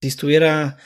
Si 0.00 0.06
estuviera 0.06 0.78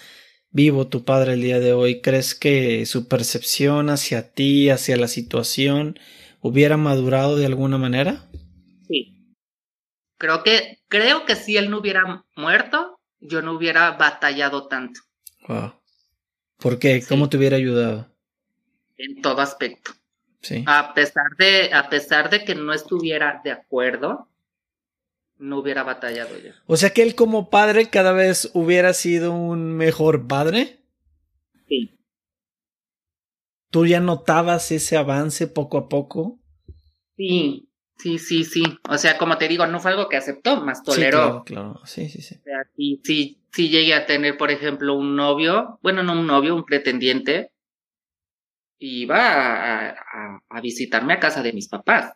vivo 0.50 0.89
tu 0.89 1.04
padre 1.04 1.35
el 1.35 1.43
día 1.43 1.61
de 1.61 1.75
hoy, 1.75 2.01
¿crees 2.01 2.35
que 2.35 2.87
su 2.87 3.08
percepción 3.08 3.91
hacia 3.91 4.33
ti, 4.33 4.71
hacia 4.71 4.96
la 4.96 5.07
situación, 5.07 5.99
hubiera 6.41 6.79
madurado 6.79 7.36
de 7.36 7.44
alguna 7.44 7.76
manera? 7.76 8.27
Sí. 8.88 9.34
Creo 10.16 10.43
que, 10.43 10.79
creo 10.88 11.27
que 11.27 11.36
si 11.36 11.59
él 11.59 11.68
no 11.68 11.80
hubiera 11.80 12.25
muerto, 12.36 13.00
yo 13.20 13.43
no 13.43 13.52
hubiera 13.52 13.90
batallado 13.93 14.66
tanto. 14.68 15.00
Wow. 15.46 15.74
¿Por 16.56 16.79
qué? 16.79 17.04
¿Cómo 17.06 17.29
te 17.29 17.36
hubiera 17.36 17.58
ayudado? 17.58 18.08
En 18.96 19.20
todo 19.20 19.42
aspecto. 19.42 19.92
Sí. 20.40 20.64
A 20.66 20.94
pesar 20.94 21.36
de, 21.38 21.70
a 21.74 21.90
pesar 21.90 22.30
de 22.30 22.46
que 22.46 22.54
no 22.54 22.72
estuviera 22.72 23.42
de 23.44 23.50
acuerdo, 23.50 24.31
no 25.43 25.59
hubiera 25.59 25.82
batallado 25.82 26.38
ya. 26.38 26.54
O 26.66 26.77
sea 26.77 26.90
que 26.90 27.02
él 27.02 27.14
como 27.14 27.50
padre 27.50 27.91
cada 27.91 28.12
vez 28.12 28.50
hubiera 28.54 28.95
sido 28.95 29.32
un 29.32 29.74
mejor 29.74 30.27
padre. 30.27 30.80
Sí. 31.68 31.98
¿Tú 33.70 33.87
ya 33.87 34.01
notabas 34.01 34.70
ese 34.70 34.96
avance 34.96 35.48
poco 35.48 35.78
a 35.78 35.88
poco? 35.88 36.38
Sí, 37.16 37.68
sí, 37.98 38.18
sí, 38.18 38.45
sí. 38.45 38.62
O 38.88 38.96
sea, 38.98 39.18
como 39.18 39.37
te 39.37 39.48
digo, 39.48 39.66
no 39.66 39.80
fue 39.80 39.91
algo 39.91 40.09
que 40.09 40.16
aceptó, 40.16 40.60
más 40.60 40.82
toleró. 40.82 41.43
Sí, 41.46 41.54
claro, 41.54 41.80
Sí, 41.84 42.09
sí, 42.09 42.23
sí. 42.23 42.37
O 42.37 42.43
sea, 42.45 42.65
sí, 42.77 43.01
sí, 43.02 43.43
sí 43.52 43.68
llegué 43.68 43.95
a 43.95 44.06
tener, 44.06 44.37
por 44.37 44.51
ejemplo, 44.51 44.95
un 44.95 45.16
novio, 45.16 45.79
bueno, 45.82 46.02
no 46.02 46.12
un 46.12 46.27
novio, 46.27 46.54
un 46.54 46.65
pretendiente, 46.65 47.51
y 48.79 49.02
iba 49.02 49.18
a, 49.18 50.40
a, 50.51 50.60
visitarme 50.60 51.15
a 51.15 51.20
casa 51.20 51.43
de 51.43 51.52
mis 51.52 51.68
papás. 51.68 52.15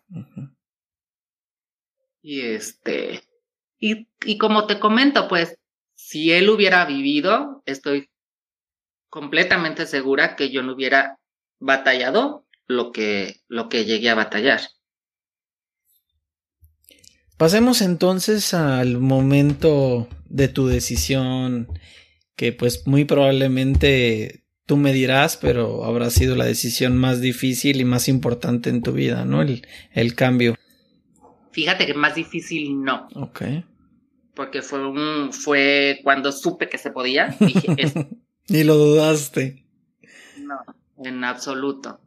Y 2.29 2.41
este, 2.41 3.23
y, 3.79 4.09
y 4.25 4.37
como 4.37 4.66
te 4.66 4.80
comento, 4.80 5.29
pues, 5.29 5.59
si 5.95 6.33
él 6.33 6.51
hubiera 6.51 6.85
vivido, 6.85 7.62
estoy 7.66 8.11
completamente 9.09 9.87
segura 9.87 10.35
que 10.35 10.51
yo 10.51 10.65
no 10.65 10.75
hubiera 10.75 11.21
batallado 11.60 12.45
lo 12.66 12.91
que, 12.91 13.43
lo 13.47 13.69
que 13.69 13.85
llegué 13.85 14.10
a 14.10 14.16
batallar. 14.16 14.60
Pasemos 17.37 17.80
entonces 17.80 18.54
al 18.54 18.99
momento 18.99 20.09
de 20.24 20.49
tu 20.49 20.66
decisión, 20.66 21.69
que 22.35 22.52
pues 22.52 22.88
muy 22.88 23.04
probablemente 23.04 24.43
tú 24.66 24.77
me 24.77 24.93
dirás, 24.93 25.37
pero 25.37 25.85
habrá 25.85 26.10
sido 26.10 26.35
la 26.35 26.45
decisión 26.45 26.97
más 26.97 27.21
difícil 27.21 27.80
y 27.80 27.85
más 27.85 28.09
importante 28.09 28.69
en 28.69 28.82
tu 28.82 28.91
vida, 28.91 29.24
¿no? 29.24 29.43
El, 29.43 29.65
el 29.93 30.16
cambio. 30.16 30.57
Fíjate 31.57 31.87
que 31.87 31.95
más 31.95 32.15
difícil 32.15 32.85
no. 32.85 33.09
Ok. 33.15 33.40
Porque 34.35 34.60
fue 34.60 34.87
un, 34.87 35.32
fue 35.32 36.01
cuando 36.04 36.30
supe 36.30 36.68
que 36.68 36.76
se 36.76 36.90
podía, 36.90 37.35
dije. 37.40 37.95
Ni 38.48 38.63
lo 38.63 38.74
dudaste. 38.74 39.65
No, 40.38 40.59
en 41.02 41.24
absoluto. 41.24 41.98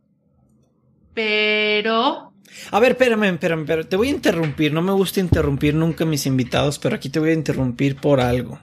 Pero. 1.16 2.31
A 2.69 2.80
ver, 2.80 2.91
espérame, 2.91 3.23
espérame, 3.23 3.61
espérame. 3.61 3.88
Te 3.88 3.95
voy 3.95 4.09
a 4.09 4.11
interrumpir. 4.11 4.72
No 4.72 4.83
me 4.83 4.91
gusta 4.91 5.19
interrumpir 5.19 5.73
nunca 5.73 6.03
a 6.03 6.08
mis 6.08 6.28
invitados, 6.28 6.78
pero 6.78 6.95
aquí 6.95 7.09
te 7.09 7.19
voy 7.19 7.31
a 7.31 7.34
interrumpir 7.34 7.95
por 7.95 8.19
algo. 8.19 8.59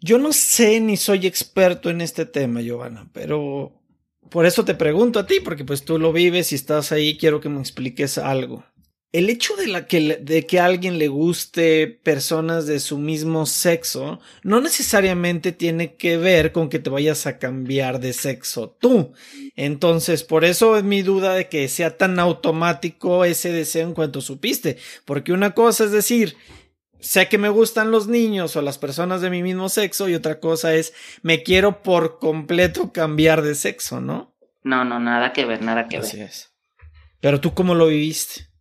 Yo 0.00 0.18
no 0.18 0.32
sé 0.32 0.80
ni 0.80 0.96
soy 0.96 1.28
experto 1.28 1.88
en 1.88 2.00
este 2.00 2.26
tema, 2.26 2.60
Giovanna, 2.60 3.08
pero 3.12 3.80
por 4.28 4.44
eso 4.44 4.64
te 4.64 4.74
pregunto 4.74 5.20
a 5.20 5.26
ti, 5.28 5.38
porque 5.38 5.64
pues 5.64 5.84
tú 5.84 6.00
lo 6.00 6.12
vives 6.12 6.50
y 6.50 6.56
estás 6.56 6.90
ahí, 6.90 7.16
quiero 7.16 7.40
que 7.40 7.48
me 7.48 7.60
expliques 7.60 8.18
algo 8.18 8.64
el 9.12 9.28
hecho 9.28 9.54
de, 9.56 9.66
la 9.66 9.86
que, 9.86 10.16
de 10.16 10.46
que 10.46 10.58
a 10.58 10.64
alguien 10.64 10.98
le 10.98 11.08
guste 11.08 11.86
personas 11.86 12.66
de 12.66 12.80
su 12.80 12.96
mismo 12.96 13.44
sexo 13.44 14.20
no 14.42 14.62
necesariamente 14.62 15.52
tiene 15.52 15.96
que 15.96 16.16
ver 16.16 16.50
con 16.50 16.70
que 16.70 16.78
te 16.78 16.88
vayas 16.88 17.26
a 17.26 17.38
cambiar 17.38 18.00
de 18.00 18.14
sexo 18.14 18.70
tú. 18.70 19.12
Entonces, 19.54 20.24
por 20.24 20.46
eso 20.46 20.78
es 20.78 20.84
mi 20.84 21.02
duda 21.02 21.34
de 21.34 21.50
que 21.50 21.68
sea 21.68 21.98
tan 21.98 22.18
automático 22.18 23.26
ese 23.26 23.52
deseo 23.52 23.86
en 23.86 23.94
cuanto 23.94 24.22
supiste. 24.22 24.78
Porque 25.04 25.34
una 25.34 25.50
cosa 25.50 25.84
es 25.84 25.92
decir, 25.92 26.38
sé 26.98 27.28
que 27.28 27.36
me 27.36 27.50
gustan 27.50 27.90
los 27.90 28.08
niños 28.08 28.56
o 28.56 28.62
las 28.62 28.78
personas 28.78 29.20
de 29.20 29.28
mi 29.28 29.42
mismo 29.42 29.68
sexo 29.68 30.08
y 30.08 30.14
otra 30.14 30.40
cosa 30.40 30.74
es, 30.74 30.94
me 31.20 31.42
quiero 31.42 31.82
por 31.82 32.18
completo 32.18 32.92
cambiar 32.92 33.42
de 33.42 33.56
sexo, 33.56 34.00
¿no? 34.00 34.34
No, 34.62 34.86
no, 34.86 34.98
nada 34.98 35.34
que 35.34 35.44
ver, 35.44 35.60
nada 35.60 35.86
que 35.86 35.98
Así 35.98 36.18
Es. 36.18 36.54
Pero 37.20 37.40
tú 37.40 37.52
cómo 37.52 37.74
lo 37.74 37.88
viviste? 37.88 38.51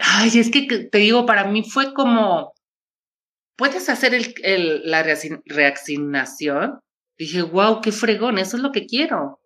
Ay, 0.00 0.30
es 0.38 0.50
que 0.50 0.62
te 0.62 0.98
digo, 0.98 1.24
para 1.26 1.44
mí 1.44 1.62
fue 1.62 1.94
como, 1.94 2.52
¿puedes 3.56 3.88
hacer 3.88 4.14
el, 4.14 4.34
el, 4.42 4.90
la 4.90 5.02
reaccionación? 5.46 6.80
Dije, 7.16 7.42
wow, 7.42 7.80
qué 7.80 7.92
fregón, 7.92 8.38
eso 8.38 8.56
es 8.56 8.62
lo 8.62 8.72
que 8.72 8.86
quiero. 8.86 9.40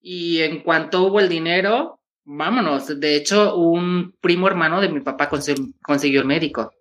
Y 0.00 0.40
en 0.40 0.62
cuanto 0.62 1.04
hubo 1.04 1.20
el 1.20 1.28
dinero, 1.28 2.00
vámonos. 2.24 2.98
De 2.98 3.16
hecho, 3.16 3.56
un 3.56 4.16
primo 4.20 4.48
hermano 4.48 4.80
de 4.80 4.88
mi 4.88 5.00
papá 5.00 5.28
consiguió 5.28 6.20
el 6.20 6.26
médico. 6.26 6.72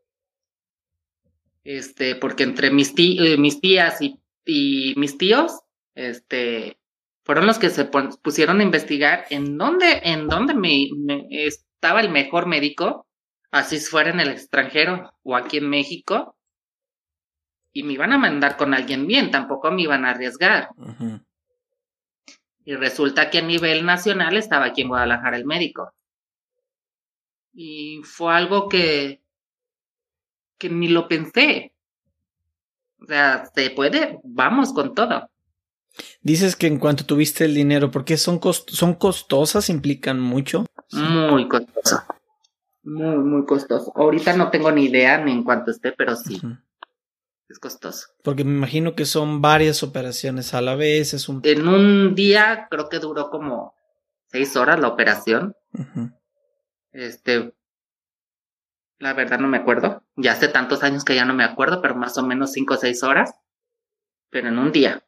Este, 1.64 2.16
porque 2.16 2.44
entre 2.44 2.72
mis, 2.72 2.94
eh, 2.98 3.38
mis 3.38 3.62
tías 3.62 4.02
y, 4.02 4.20
y 4.46 4.96
mis 4.98 5.18
tíos, 5.18 5.60
este, 5.94 6.81
fueron 7.24 7.46
los 7.46 7.60
que 7.60 7.70
se 7.70 7.86
pusieron 7.86 8.60
a 8.60 8.64
investigar 8.64 9.26
en 9.30 9.58
dónde, 9.58 10.02
en 10.04 10.28
dónde 10.28 10.54
me, 10.54 10.90
estaba 11.30 12.02
el 12.02 12.10
mejor 12.10 12.48
médico, 12.48 13.08
así 13.52 13.80
fuera 13.80 14.10
en 14.10 14.20
el 14.20 14.30
extranjero 14.30 15.14
o 15.24 15.36
aquí 15.36 15.58
en 15.58 15.70
México, 15.70 16.36
y 17.74 17.84
me 17.84 17.94
iban 17.94 18.12
a 18.12 18.18
mandar 18.18 18.58
con 18.58 18.74
alguien 18.74 19.08
bien, 19.08 19.32
tampoco 19.32 19.72
me 19.72 19.84
iban 19.84 20.06
a 20.06 20.12
arriesgar. 20.12 20.70
Y 22.66 22.76
resulta 22.76 23.30
que 23.30 23.40
a 23.40 23.42
nivel 23.42 23.86
nacional 23.86 24.36
estaba 24.36 24.66
aquí 24.66 24.82
en 24.82 24.90
Guadalajara 24.90 25.38
el 25.38 25.46
médico. 25.46 25.94
Y 27.54 28.02
fue 28.04 28.34
algo 28.34 28.68
que, 28.68 29.22
que 30.58 30.70
ni 30.70 30.90
lo 30.90 31.08
pensé. 31.08 31.74
O 33.00 33.06
sea, 33.06 33.46
se 33.46 33.72
puede, 33.72 34.20
vamos 34.24 34.74
con 34.74 34.94
todo. 34.94 35.31
Dices 36.22 36.56
que 36.56 36.68
en 36.68 36.80
cuanto 36.80 37.06
tuviste 37.06 37.46
el 37.46 37.54
dinero, 37.54 37.92
¿por 37.92 38.06
qué 38.06 38.18
son, 38.18 38.40
son 38.68 38.94
costosas? 38.96 39.70
¿Implican 39.70 40.20
mucho? 40.20 40.66
Muy 40.92 41.48
costoso. 41.48 42.04
Muy, 42.84 43.18
muy 43.18 43.46
costoso. 43.46 43.92
Ahorita 43.96 44.36
no 44.36 44.50
tengo 44.50 44.72
ni 44.72 44.86
idea 44.86 45.24
ni 45.24 45.32
en 45.32 45.44
cuánto 45.44 45.72
esté, 45.72 45.92
pero 45.92 46.16
sí. 46.16 46.42
Es 47.48 47.60
costoso. 47.60 48.08
Porque 48.24 48.44
me 48.44 48.52
imagino 48.52 48.96
que 48.96 49.06
son 49.06 49.42
varias 49.42 49.84
operaciones 49.84 50.54
a 50.54 50.62
la 50.62 50.76
vez. 50.76 51.14
Es 51.14 51.28
un... 51.30 51.42
En 51.44 51.68
un 51.68 52.16
día 52.16 52.68
creo 52.70 52.90
que 52.90 53.00
duró 53.00 53.30
como 53.30 53.76
seis 54.28 54.56
horas 54.56 54.80
la 54.80 54.88
operación. 54.88 55.56
Este. 56.92 57.54
La 59.00 59.14
verdad 59.14 59.40
no 59.40 59.48
me 59.48 59.58
acuerdo. 59.58 60.04
Ya 60.16 60.32
hace 60.32 60.48
tantos 60.48 60.84
años 60.84 61.04
que 61.04 61.16
ya 61.16 61.26
no 61.26 61.34
me 61.34 61.44
acuerdo, 61.44 61.82
pero 61.82 61.96
más 61.96 62.18
o 62.18 62.24
menos 62.24 62.52
cinco 62.54 62.76
o 62.76 62.78
seis 62.78 63.04
horas. 63.04 63.36
Pero 64.30 64.48
en 64.48 64.58
un 64.58 64.72
día. 64.72 65.04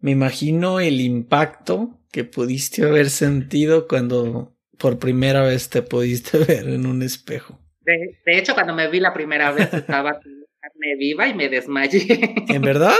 Me 0.00 0.12
imagino 0.12 0.80
el 0.80 1.00
impacto 1.00 1.98
que 2.10 2.24
pudiste 2.24 2.84
haber 2.84 3.10
sentido 3.10 3.86
cuando 3.86 4.56
por 4.78 4.98
primera 4.98 5.42
vez 5.42 5.68
te 5.68 5.82
pudiste 5.82 6.38
ver 6.44 6.68
en 6.68 6.86
un 6.86 7.02
espejo. 7.02 7.58
De, 7.82 8.18
hecho, 8.26 8.54
cuando 8.54 8.74
me 8.74 8.88
vi 8.88 9.00
la 9.00 9.12
primera 9.12 9.52
vez 9.52 9.72
estaba 9.72 10.12
carne 10.12 10.96
viva 10.96 11.28
y 11.28 11.34
me 11.34 11.48
desmayé. 11.48 12.34
¿En 12.48 12.62
verdad? 12.62 12.94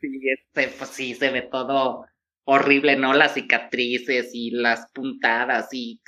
Sí, 0.00 0.20
este, 0.30 0.68
pues 0.68 0.90
sí, 0.90 1.14
se 1.14 1.30
ve 1.30 1.42
todo 1.42 2.06
horrible, 2.44 2.96
¿no? 2.96 3.12
Las 3.12 3.34
cicatrices 3.34 4.30
y 4.32 4.50
las 4.50 4.90
puntadas 4.92 5.68
y 5.72 6.00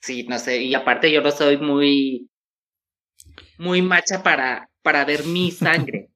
sí, 0.00 0.26
no 0.26 0.38
sé, 0.38 0.62
y 0.62 0.74
aparte 0.74 1.12
yo 1.12 1.20
no 1.20 1.30
soy 1.30 1.58
muy 1.58 2.28
muy 3.58 3.82
macha 3.82 4.22
para 4.22 4.68
para 4.82 5.04
ver 5.04 5.24
mi 5.24 5.50
sangre. 5.50 6.10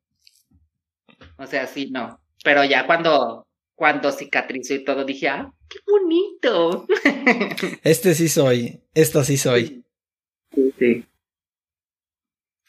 o 1.37 1.46
sea, 1.46 1.67
sí, 1.67 1.91
no. 1.91 2.20
Pero 2.44 2.64
ya 2.64 2.87
cuando, 2.87 3.46
cuando 3.75 4.12
cicatrizó 4.12 4.75
y 4.75 4.85
todo, 4.85 5.05
dije, 5.05 5.29
ah, 5.29 5.52
qué 5.69 5.79
bonito. 5.87 6.87
Este 7.82 8.14
sí 8.14 8.29
soy, 8.29 8.81
esta 8.94 9.25
sí 9.25 9.37
soy. 9.37 9.85
Sí, 10.55 10.75
sí. 10.79 11.06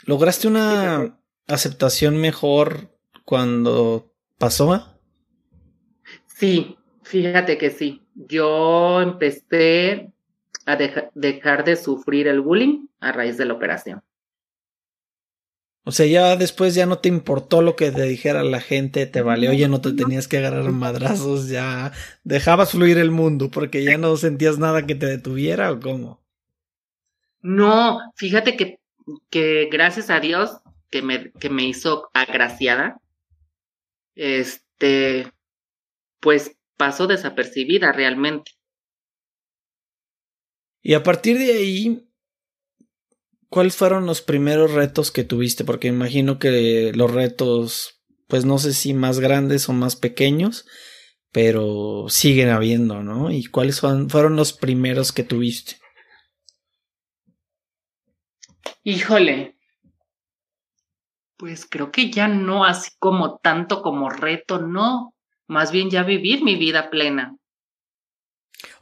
¿Lograste 0.05 0.47
una 0.47 1.19
aceptación 1.47 2.17
mejor 2.17 2.89
cuando 3.25 4.11
pasó? 4.37 4.99
Sí, 6.25 6.77
fíjate 7.03 7.57
que 7.57 7.69
sí. 7.69 8.07
Yo 8.15 9.01
empecé 9.01 10.11
a 10.65 10.77
dejar 11.13 11.63
de 11.63 11.75
sufrir 11.75 12.27
el 12.27 12.41
bullying 12.41 12.87
a 12.99 13.11
raíz 13.11 13.37
de 13.37 13.45
la 13.45 13.53
operación. 13.53 14.01
O 15.83 15.91
sea, 15.91 16.05
ya 16.05 16.35
después 16.35 16.75
ya 16.75 16.85
no 16.85 16.99
te 16.99 17.09
importó 17.09 17.61
lo 17.61 17.75
que 17.75 17.91
te 17.91 18.03
dijera 18.03 18.43
la 18.43 18.59
gente, 18.59 19.05
te 19.07 19.21
valió, 19.21 19.53
ya 19.53 19.67
no 19.67 19.81
te 19.81 19.93
tenías 19.93 20.27
que 20.27 20.37
agarrar 20.37 20.71
madrazos, 20.71 21.47
ya 21.47 21.91
dejabas 22.23 22.71
fluir 22.71 22.97
el 22.97 23.11
mundo 23.11 23.49
porque 23.49 23.83
ya 23.83 23.97
no 23.97 24.15
sentías 24.17 24.59
nada 24.59 24.85
que 24.85 24.95
te 24.95 25.07
detuviera 25.07 25.71
o 25.71 25.79
cómo. 25.79 26.21
No, 27.41 27.99
fíjate 28.15 28.55
que 28.57 28.79
que 29.29 29.69
gracias 29.71 30.09
a 30.09 30.19
Dios 30.19 30.61
que 30.89 31.01
me, 31.01 31.31
que 31.31 31.49
me 31.49 31.63
hizo 31.63 32.09
agraciada, 32.13 33.01
este, 34.15 35.31
pues 36.19 36.57
pasó 36.77 37.07
desapercibida 37.07 37.91
realmente. 37.91 38.51
Y 40.81 40.93
a 40.93 41.03
partir 41.03 41.37
de 41.37 41.51
ahí, 41.51 42.08
¿cuáles 43.49 43.75
fueron 43.75 44.05
los 44.05 44.21
primeros 44.21 44.73
retos 44.73 45.11
que 45.11 45.23
tuviste? 45.23 45.63
Porque 45.63 45.87
imagino 45.87 46.39
que 46.39 46.91
los 46.95 47.11
retos, 47.11 48.01
pues 48.27 48.45
no 48.45 48.57
sé 48.59 48.73
si 48.73 48.93
más 48.93 49.19
grandes 49.19 49.67
o 49.69 49.73
más 49.73 49.95
pequeños, 49.95 50.65
pero 51.31 52.05
siguen 52.09 52.49
habiendo, 52.49 53.03
¿no? 53.03 53.31
¿Y 53.31 53.45
cuáles 53.45 53.81
fueron 53.81 54.35
los 54.35 54.53
primeros 54.53 55.11
que 55.11 55.23
tuviste? 55.23 55.77
Híjole, 58.83 59.57
pues 61.37 61.67
creo 61.69 61.91
que 61.91 62.09
ya 62.11 62.27
no 62.27 62.65
así 62.65 62.91
como 62.99 63.37
tanto 63.37 63.81
como 63.81 64.09
reto, 64.09 64.59
no, 64.59 65.13
más 65.47 65.71
bien 65.71 65.89
ya 65.89 66.03
vivir 66.03 66.43
mi 66.43 66.55
vida 66.55 66.89
plena. 66.89 67.35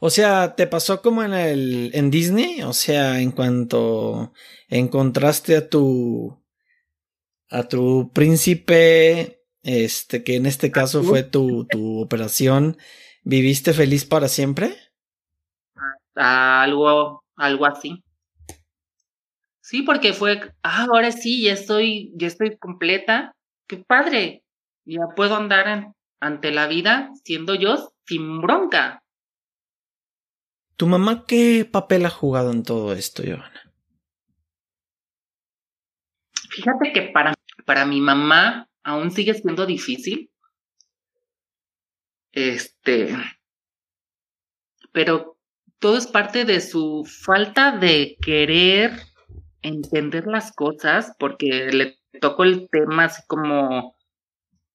O 0.00 0.10
sea, 0.10 0.54
¿te 0.56 0.66
pasó 0.66 1.02
como 1.02 1.22
en 1.22 1.32
el 1.32 1.90
en 1.94 2.10
Disney? 2.10 2.62
O 2.62 2.72
sea, 2.72 3.20
en 3.20 3.30
cuanto 3.32 4.32
encontraste 4.68 5.56
a 5.56 5.68
tu 5.68 6.42
a 7.50 7.68
tu 7.68 8.12
príncipe, 8.12 9.42
este 9.62 10.24
que 10.24 10.36
en 10.36 10.46
este 10.46 10.70
caso 10.70 11.02
fue 11.02 11.22
tu 11.22 11.66
tu 11.66 12.00
operación, 12.00 12.76
¿viviste 13.22 13.72
feliz 13.72 14.04
para 14.04 14.28
siempre? 14.28 14.76
algo 16.14 17.24
algo 17.36 17.66
así. 17.66 18.02
Sí, 19.60 19.82
porque 19.82 20.14
fue, 20.14 20.40
ah, 20.62 20.86
ahora 20.90 21.12
sí, 21.12 21.42
ya 21.42 21.52
estoy 21.52 22.12
ya 22.16 22.26
estoy 22.26 22.56
completa. 22.56 23.34
Qué 23.66 23.76
padre. 23.76 24.42
Ya 24.86 25.02
puedo 25.14 25.36
andar 25.36 25.92
ante 26.20 26.50
la 26.50 26.66
vida 26.66 27.10
siendo 27.22 27.54
yo 27.54 27.92
sin 28.06 28.40
bronca. 28.40 29.02
¿Tu 30.78 30.86
mamá 30.86 31.24
qué 31.26 31.68
papel 31.68 32.06
ha 32.06 32.10
jugado 32.10 32.52
en 32.52 32.62
todo 32.62 32.92
esto, 32.92 33.24
Giovanna? 33.24 33.74
Fíjate 36.50 36.92
que 36.92 37.02
para, 37.12 37.34
para 37.66 37.84
mi 37.84 38.00
mamá 38.00 38.70
aún 38.84 39.10
sigue 39.10 39.34
siendo 39.34 39.66
difícil. 39.66 40.30
Este, 42.30 43.08
pero 44.92 45.36
todo 45.80 45.96
es 45.96 46.06
parte 46.06 46.44
de 46.44 46.60
su 46.60 47.04
falta 47.04 47.76
de 47.76 48.16
querer 48.24 48.92
entender 49.62 50.28
las 50.28 50.52
cosas, 50.54 51.12
porque 51.18 51.72
le 51.72 51.98
tocó 52.20 52.44
el 52.44 52.68
tema 52.70 53.06
así 53.06 53.20
como, 53.26 53.96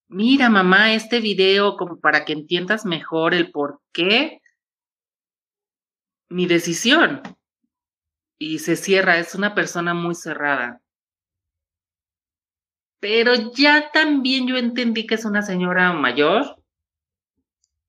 mira 0.09 0.49
mamá, 0.49 0.93
este 0.93 1.21
video 1.21 1.77
como 1.77 2.01
para 2.01 2.25
que 2.25 2.33
entiendas 2.33 2.85
mejor 2.85 3.33
el 3.33 3.51
por 3.51 3.79
qué 3.93 4.41
mi 6.33 6.47
decisión. 6.47 7.21
Y 8.37 8.59
se 8.59 8.75
cierra, 8.75 9.19
es 9.19 9.35
una 9.35 9.55
persona 9.55 9.93
muy 9.93 10.15
cerrada. 10.15 10.81
Pero 12.99 13.51
ya 13.53 13.91
también 13.91 14.47
yo 14.47 14.57
entendí 14.57 15.05
que 15.05 15.15
es 15.15 15.25
una 15.25 15.41
señora 15.41 15.93
mayor 15.93 16.57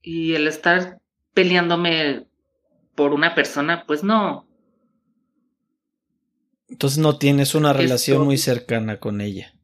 y 0.03 0.35
el 0.35 0.47
estar 0.47 1.01
peleándome 1.33 2.27
por 2.95 3.13
una 3.13 3.35
persona, 3.35 3.85
pues 3.87 4.05
no. 4.05 4.47
Entonces 6.69 6.99
no 6.99 7.17
tienes 7.19 7.55
una 7.55 7.73
relación 7.73 8.25
muy 8.25 8.39
cercana 8.39 8.99
con 8.99 9.21
ella. 9.21 9.55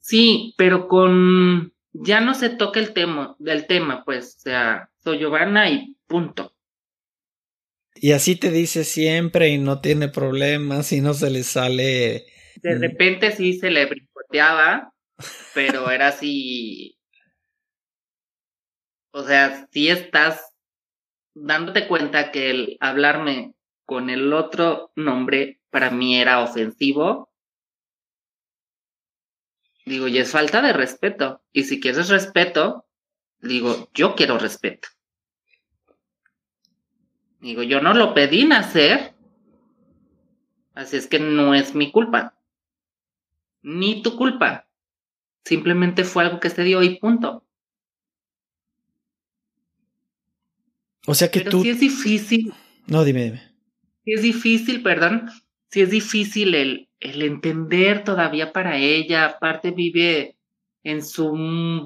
Sí, 0.00 0.54
pero 0.56 0.88
con 0.88 1.72
ya 1.92 2.20
no 2.20 2.34
se 2.34 2.50
toca 2.50 2.80
el 2.80 2.92
tema 2.92 3.36
del 3.38 3.66
tema, 3.66 4.04
pues, 4.04 4.36
o 4.38 4.40
sea, 4.40 4.90
soy 5.02 5.18
Giovanna 5.18 5.68
y 5.70 5.96
punto. 6.06 6.54
Y 7.94 8.12
así 8.12 8.36
te 8.36 8.50
dice 8.50 8.84
siempre 8.84 9.48
y 9.48 9.58
no 9.58 9.80
tiene 9.80 10.08
problemas 10.08 10.92
y 10.92 11.00
no 11.00 11.14
se 11.14 11.30
le 11.30 11.42
sale. 11.42 12.26
De 12.56 12.78
repente 12.78 13.32
sí 13.32 13.54
se 13.58 13.70
le 13.70 13.86
brincoteaba, 13.86 14.92
pero 15.54 15.90
era 15.90 16.08
así. 16.08 16.96
O 19.12 19.24
sea, 19.24 19.66
si 19.72 19.88
estás 19.88 20.54
dándote 21.34 21.88
cuenta 21.88 22.30
que 22.30 22.50
el 22.50 22.76
hablarme 22.80 23.54
con 23.84 24.10
el 24.10 24.32
otro 24.32 24.92
nombre 24.94 25.60
para 25.70 25.90
mí 25.90 26.16
era 26.16 26.42
ofensivo. 26.42 27.30
Digo, 29.84 30.06
y 30.06 30.18
es 30.18 30.30
falta 30.30 30.62
de 30.62 30.72
respeto. 30.72 31.42
Y 31.52 31.64
si 31.64 31.80
quieres 31.80 32.08
respeto, 32.08 32.86
digo, 33.40 33.90
yo 33.94 34.14
quiero 34.14 34.38
respeto. 34.38 34.88
Digo, 37.40 37.62
yo 37.62 37.80
no 37.80 37.94
lo 37.94 38.12
pedí 38.12 38.44
nacer, 38.44 39.14
así 40.74 40.96
es 40.96 41.06
que 41.06 41.18
no 41.18 41.54
es 41.54 41.74
mi 41.74 41.90
culpa. 41.90 42.34
Ni 43.62 44.02
tu 44.02 44.16
culpa. 44.16 44.66
Simplemente 45.44 46.04
fue 46.04 46.24
algo 46.24 46.38
que 46.38 46.50
se 46.50 46.64
dio 46.64 46.82
y 46.82 46.98
punto. 46.98 47.44
O 51.06 51.14
sea 51.14 51.30
que 51.30 51.40
Pero 51.40 51.50
tú. 51.50 51.62
Sí 51.62 51.70
es 51.70 51.80
difícil. 51.80 52.52
No, 52.86 53.04
dime, 53.04 53.24
dime. 53.24 53.42
Sí 54.04 54.12
es 54.12 54.22
difícil, 54.22 54.82
perdón. 54.82 55.30
Sí 55.70 55.80
es 55.80 55.90
difícil 55.90 56.54
el, 56.54 56.88
el 57.00 57.22
entender 57.22 58.04
todavía 58.04 58.52
para 58.52 58.76
ella. 58.76 59.24
Aparte 59.26 59.70
vive 59.70 60.36
en 60.82 61.04
su 61.04 61.30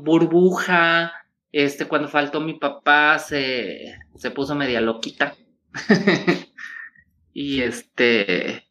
burbuja. 0.02 1.12
Este, 1.52 1.86
cuando 1.86 2.08
faltó 2.08 2.40
mi 2.40 2.54
papá, 2.54 3.20
se, 3.20 3.96
se 4.16 4.30
puso 4.32 4.56
media 4.56 4.80
loquita. 4.80 5.36
y 7.32 7.62
este, 7.62 8.64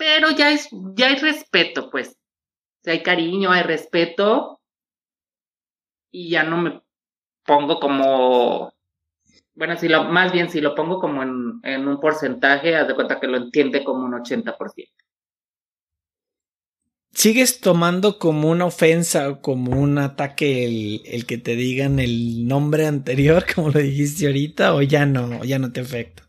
pero 0.00 0.30
ya 0.30 0.50
es, 0.50 0.68
ya 0.94 1.08
hay 1.08 1.16
respeto, 1.16 1.90
pues. 1.90 2.16
O 2.86 2.90
hay 2.90 3.02
cariño, 3.02 3.50
hay 3.52 3.62
respeto. 3.62 4.60
Y 6.10 6.30
ya 6.30 6.42
no 6.42 6.56
me 6.56 6.82
pongo 7.44 7.78
como, 7.78 8.72
bueno, 9.54 9.76
si 9.76 9.88
lo, 9.88 10.04
más 10.04 10.32
bien 10.32 10.48
si 10.48 10.60
lo 10.62 10.74
pongo 10.74 10.98
como 10.98 11.22
en, 11.22 11.60
en 11.62 11.86
un 11.86 12.00
porcentaje, 12.00 12.74
haz 12.74 12.88
de 12.88 12.94
cuenta 12.94 13.20
que 13.20 13.26
lo 13.26 13.36
entiende 13.36 13.84
como 13.84 14.06
un 14.06 14.12
80%. 14.14 14.99
¿Sigues 17.12 17.60
tomando 17.60 18.18
como 18.18 18.50
una 18.50 18.66
ofensa 18.66 19.28
o 19.28 19.40
como 19.40 19.72
un 19.72 19.98
ataque 19.98 20.64
el, 20.64 21.02
el, 21.04 21.26
que 21.26 21.38
te 21.38 21.56
digan 21.56 21.98
el 21.98 22.46
nombre 22.46 22.86
anterior, 22.86 23.44
como 23.54 23.70
lo 23.70 23.80
dijiste 23.80 24.26
ahorita, 24.26 24.74
o 24.74 24.82
ya 24.82 25.06
no, 25.06 25.44
ya 25.44 25.58
no 25.58 25.72
te 25.72 25.80
afecta? 25.80 26.28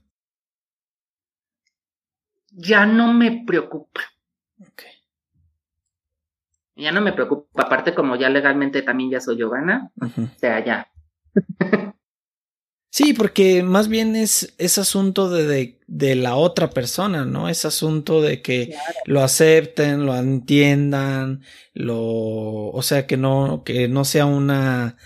Ya 2.51 2.85
no 2.85 3.13
me 3.13 3.43
preocupa. 3.45 4.01
Okay. 4.59 4.91
Ya 6.75 6.91
no 6.91 7.01
me 7.01 7.13
preocupa. 7.13 7.63
Aparte, 7.63 7.93
como 7.93 8.15
ya 8.15 8.29
legalmente 8.29 8.81
también 8.81 9.11
ya 9.11 9.21
soy 9.21 9.37
Giovanna, 9.37 9.91
uh 9.95 10.05
-huh. 10.05 10.35
o 10.35 10.39
sea, 10.39 10.65
ya. 10.65 10.91
Sí, 12.93 13.13
porque 13.13 13.63
más 13.63 13.87
bien 13.87 14.17
es, 14.17 14.53
es 14.57 14.77
asunto 14.77 15.29
de, 15.29 15.47
de, 15.47 15.79
de, 15.87 16.15
la 16.15 16.35
otra 16.35 16.71
persona, 16.71 17.23
¿no? 17.23 17.47
Es 17.47 17.63
asunto 17.63 18.21
de 18.21 18.41
que 18.41 18.67
claro. 18.67 18.99
lo 19.05 19.21
acepten, 19.23 20.05
lo 20.05 20.13
entiendan, 20.13 21.41
lo, 21.73 22.67
o 22.67 22.81
sea, 22.81 23.07
que 23.07 23.15
no, 23.15 23.63
que 23.63 23.87
no 23.87 24.03
sea 24.03 24.25
una 24.25 24.97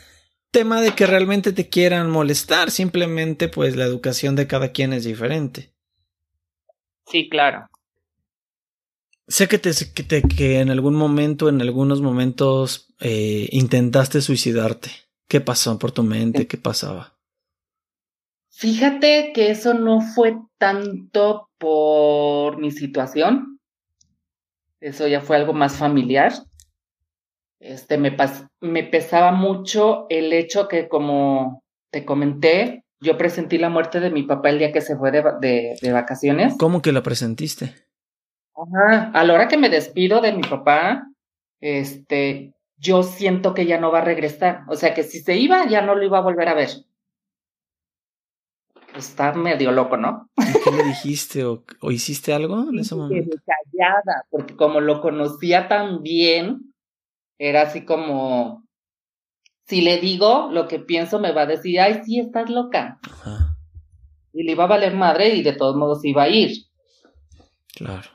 tema 0.50 0.82
de 0.82 0.96
que 0.96 1.06
realmente 1.06 1.54
te 1.54 1.70
quieran 1.70 2.10
molestar, 2.10 2.72
simplemente 2.72 3.50
pues 3.50 3.76
la 3.76 3.84
educación 3.84 4.36
de 4.36 4.48
cada 4.48 4.72
quien 4.72 4.92
es 4.92 5.04
diferente. 5.04 5.72
Sí, 7.06 7.30
claro. 7.30 7.70
Sé 9.28 9.48
que 9.48 9.60
te, 9.60 9.72
que, 9.94 10.04
te, 10.04 10.24
que 10.24 10.60
en 10.60 10.72
algún 10.72 10.96
momento, 10.96 11.50
en 11.50 11.62
algunos 11.62 12.02
momentos, 12.02 12.96
eh, 13.00 13.48
intentaste 13.52 14.22
suicidarte. 14.22 14.90
¿Qué 15.28 15.40
pasó 15.40 15.78
por 15.78 15.92
tu 15.92 16.02
mente? 16.02 16.48
¿Qué 16.48 16.58
pasaba? 16.58 17.15
Fíjate 18.58 19.34
que 19.34 19.52
eso 19.52 19.74
no 19.74 20.00
fue 20.00 20.38
tanto 20.58 21.50
por 21.58 22.58
mi 22.58 22.72
situación. 22.72 23.60
Eso 24.80 25.08
ya 25.08 25.20
fue 25.20 25.36
algo 25.36 25.52
más 25.52 25.76
familiar. 25.76 26.32
Este, 27.60 27.98
me, 27.98 28.16
me 28.62 28.84
pesaba 28.84 29.34
mucho 29.34 30.06
el 30.10 30.32
hecho 30.32 30.70
que, 30.70 30.88
como 30.88 31.64
te 31.92 32.06
comenté, 32.06 32.86
yo 33.02 33.18
presentí 33.18 33.58
la 33.58 33.70
muerte 33.70 34.00
de 34.00 34.10
mi 34.10 34.24
papá 34.24 34.52
el 34.52 34.60
día 34.60 34.72
que 34.72 34.80
se 34.80 34.96
fue 34.96 35.12
de, 35.12 35.22
de, 35.42 35.76
de 35.82 35.92
vacaciones. 35.92 36.56
¿Cómo 36.58 36.82
que 36.82 36.94
la 36.94 37.04
presentiste? 37.04 37.76
Ajá. 38.56 39.12
A 39.14 39.24
la 39.26 39.34
hora 39.34 39.48
que 39.50 39.58
me 39.58 39.68
despido 39.68 40.22
de 40.22 40.32
mi 40.32 40.44
papá, 40.44 41.10
este, 41.60 42.54
yo 42.78 43.04
siento 43.04 43.54
que 43.54 43.66
ya 43.66 43.82
no 43.82 43.92
va 43.92 44.00
a 44.00 44.06
regresar. 44.06 44.62
O 44.70 44.78
sea, 44.78 44.94
que 44.94 45.04
si 45.04 45.20
se 45.20 45.36
iba, 45.36 45.68
ya 45.68 45.82
no 45.82 45.94
lo 45.94 46.06
iba 46.06 46.20
a 46.20 46.24
volver 46.24 46.48
a 46.48 46.54
ver. 46.54 46.70
Está 48.98 49.34
medio 49.34 49.72
loco, 49.72 49.98
¿no? 49.98 50.30
¿Y 50.38 50.64
qué 50.64 50.72
le 50.72 50.84
dijiste 50.84 51.44
o, 51.46 51.64
hiciste 51.92 52.34
algo 52.34 52.70
en 52.70 52.80
ese 52.80 52.96
momento? 52.96 53.38
Callada, 53.46 54.26
porque 54.30 54.56
como 54.56 54.82
lo 54.82 55.02
conocía 55.02 55.68
tan 55.68 56.02
bien, 56.02 56.74
era 57.38 57.64
así 57.64 57.86
como, 57.86 58.66
si 59.68 59.82
le 59.82 60.00
digo 60.00 60.50
lo 60.52 60.68
que 60.68 60.80
pienso, 60.80 61.20
me 61.20 61.32
va 61.32 61.44
a 61.44 61.48
decir, 61.48 61.80
ay, 61.80 62.02
sí, 62.06 62.20
estás 62.20 62.50
loca. 62.50 63.00
Y 64.34 64.44
le 64.44 64.52
iba 64.52 64.66
a 64.66 64.68
valer 64.68 64.94
madre 64.94 65.36
y 65.36 65.44
de 65.44 65.54
todos 65.54 65.76
modos 65.76 66.04
iba 66.04 66.24
a 66.24 66.30
ir. 66.30 66.66
Claro. 67.76 68.10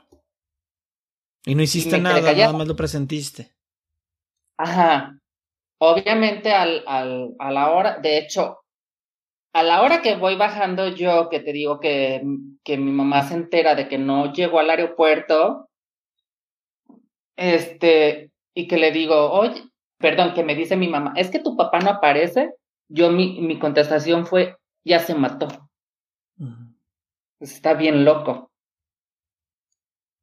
Y 1.45 1.55
no 1.55 1.63
hiciste 1.63 1.99
nada, 1.99 2.21
nada 2.21 2.53
más 2.53 2.67
lo 2.67 2.75
presentiste. 2.75 3.51
Ajá. 4.57 5.17
Obviamente 5.79 6.53
al, 6.53 6.83
al, 6.85 7.35
a 7.39 7.51
la 7.51 7.71
hora, 7.71 7.97
de 7.99 8.19
hecho, 8.19 8.60
a 9.53 9.63
la 9.63 9.81
hora 9.81 10.01
que 10.01 10.15
voy 10.15 10.35
bajando 10.35 10.89
yo, 10.89 11.29
que 11.29 11.39
te 11.39 11.51
digo 11.53 11.79
que, 11.79 12.21
que 12.63 12.77
mi 12.77 12.91
mamá 12.91 13.23
se 13.23 13.33
entera 13.33 13.75
de 13.75 13.87
que 13.87 13.97
no 13.97 14.31
llegó 14.33 14.59
al 14.59 14.69
aeropuerto, 14.69 15.69
este, 17.35 18.31
y 18.53 18.67
que 18.67 18.77
le 18.77 18.91
digo, 18.91 19.31
oye, 19.31 19.63
perdón, 19.97 20.33
que 20.33 20.43
me 20.43 20.55
dice 20.55 20.75
mi 20.77 20.87
mamá, 20.87 21.13
es 21.15 21.29
que 21.29 21.39
tu 21.39 21.57
papá 21.57 21.79
no 21.79 21.89
aparece, 21.89 22.53
yo 22.87 23.11
mi, 23.11 23.41
mi 23.41 23.59
contestación 23.59 24.25
fue, 24.25 24.57
ya 24.83 24.99
se 24.99 25.15
mató. 25.15 25.47
Está 27.39 27.73
bien 27.73 28.05
loco. 28.05 28.51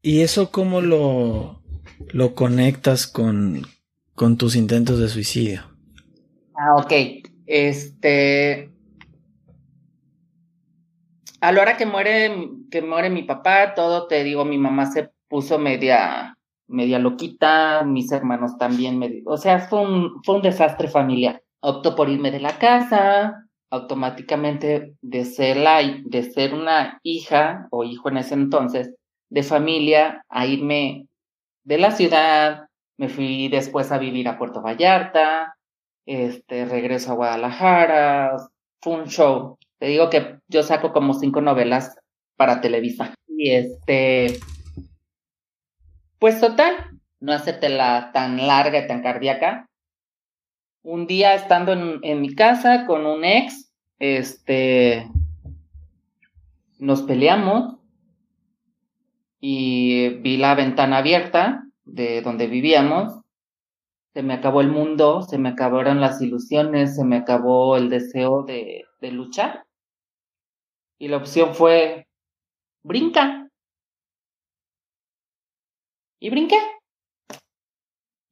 ¿Y 0.02 0.20
eso 0.20 0.50
cómo 0.50 0.80
lo, 0.80 1.60
lo 2.12 2.34
conectas 2.34 3.06
con, 3.06 3.66
con 4.14 4.36
tus 4.36 4.56
intentos 4.56 4.98
de 4.98 5.08
suicidio? 5.08 5.62
Ah, 6.54 6.76
ok. 6.76 6.92
Este. 7.46 8.70
A 11.40 11.52
la 11.52 11.62
hora 11.62 11.76
que 11.76 11.86
muere, 11.86 12.50
que 12.70 12.82
muere 12.82 13.10
mi 13.10 13.22
papá, 13.22 13.74
todo 13.74 14.08
te 14.08 14.24
digo, 14.24 14.44
mi 14.44 14.58
mamá 14.58 14.86
se 14.86 15.10
puso 15.28 15.58
media, 15.58 16.36
media 16.66 16.98
loquita, 16.98 17.84
mis 17.84 18.10
hermanos 18.10 18.58
también, 18.58 18.98
me, 18.98 19.22
o 19.24 19.36
sea, 19.36 19.60
fue 19.60 19.80
un, 19.82 20.22
fue 20.24 20.36
un 20.36 20.42
desastre 20.42 20.88
familiar. 20.88 21.42
Opto 21.60 21.94
por 21.94 22.08
irme 22.08 22.30
de 22.30 22.40
la 22.40 22.58
casa, 22.58 23.48
automáticamente 23.70 24.94
de 25.00 25.24
ser 25.24 25.58
la, 25.58 25.80
de 25.82 26.22
ser 26.22 26.54
una 26.54 27.00
hija 27.02 27.68
o 27.70 27.84
hijo 27.84 28.08
en 28.08 28.18
ese 28.18 28.34
entonces 28.34 28.94
de 29.30 29.42
familia 29.42 30.24
a 30.28 30.46
irme 30.46 31.06
de 31.64 31.78
la 31.78 31.90
ciudad, 31.90 32.66
me 32.96 33.08
fui 33.08 33.48
después 33.48 33.92
a 33.92 33.98
vivir 33.98 34.26
a 34.28 34.38
Puerto 34.38 34.62
Vallarta, 34.62 35.54
este, 36.06 36.64
regreso 36.64 37.12
a 37.12 37.14
Guadalajara, 37.14 38.36
fue 38.80 38.94
un 38.94 39.06
show. 39.06 39.57
Te 39.78 39.86
digo 39.86 40.10
que 40.10 40.38
yo 40.48 40.62
saco 40.62 40.92
como 40.92 41.14
cinco 41.14 41.40
novelas 41.40 41.96
para 42.36 42.60
Televisa. 42.60 43.14
Y 43.28 43.50
este, 43.50 44.38
pues 46.18 46.40
total, 46.40 46.74
no 47.20 47.32
hacértela 47.32 48.10
tan 48.12 48.46
larga 48.46 48.84
y 48.84 48.86
tan 48.88 49.02
cardíaca. 49.02 49.68
Un 50.82 51.06
día 51.06 51.34
estando 51.34 51.72
en, 51.72 52.00
en 52.02 52.20
mi 52.20 52.34
casa 52.34 52.86
con 52.86 53.06
un 53.06 53.24
ex, 53.24 53.72
este, 53.98 55.08
nos 56.78 57.02
peleamos 57.02 57.76
y 59.40 60.08
vi 60.20 60.36
la 60.36 60.54
ventana 60.54 60.98
abierta 60.98 61.64
de 61.84 62.22
donde 62.22 62.46
vivíamos, 62.46 63.20
se 64.12 64.22
me 64.22 64.34
acabó 64.34 64.60
el 64.60 64.68
mundo, 64.68 65.22
se 65.22 65.38
me 65.38 65.50
acabaron 65.50 66.00
las 66.00 66.20
ilusiones, 66.20 66.96
se 66.96 67.04
me 67.04 67.16
acabó 67.16 67.76
el 67.76 67.88
deseo 67.88 68.42
de, 68.42 68.84
de 69.00 69.12
luchar. 69.12 69.64
Y 70.98 71.08
la 71.08 71.18
opción 71.18 71.54
fue, 71.54 72.06
brinca. 72.82 73.48
Y 76.20 76.30
brinqué. 76.30 76.58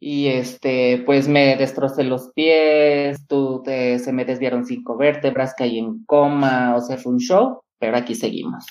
Y 0.01 0.29
este, 0.29 1.03
pues 1.07 1.29
me 1.29 1.57
destrocé 1.57 2.05
los 2.05 2.31
pies, 2.35 3.27
tú 3.27 3.63
te, 3.65 3.99
se 3.99 4.13
me 4.13 4.25
desviaron 4.25 4.67
cinco 4.67 4.97
vértebras, 4.97 5.55
caí 5.57 5.79
en 5.79 6.05
coma, 6.05 6.77
o 6.77 6.81
sea, 6.81 6.99
fue 6.99 7.13
un 7.13 7.19
show, 7.19 7.63
pero 7.79 7.97
aquí 7.97 8.15
seguimos. 8.15 8.67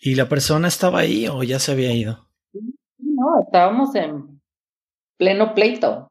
¿Y 0.00 0.14
la 0.14 0.28
persona 0.28 0.68
estaba 0.68 1.00
ahí 1.00 1.26
o 1.28 1.42
ya 1.42 1.58
se 1.58 1.72
había 1.72 1.92
ido? 1.92 2.28
no, 3.22 3.40
estábamos 3.42 3.94
en 3.94 4.40
pleno 5.16 5.54
pleito. 5.54 6.08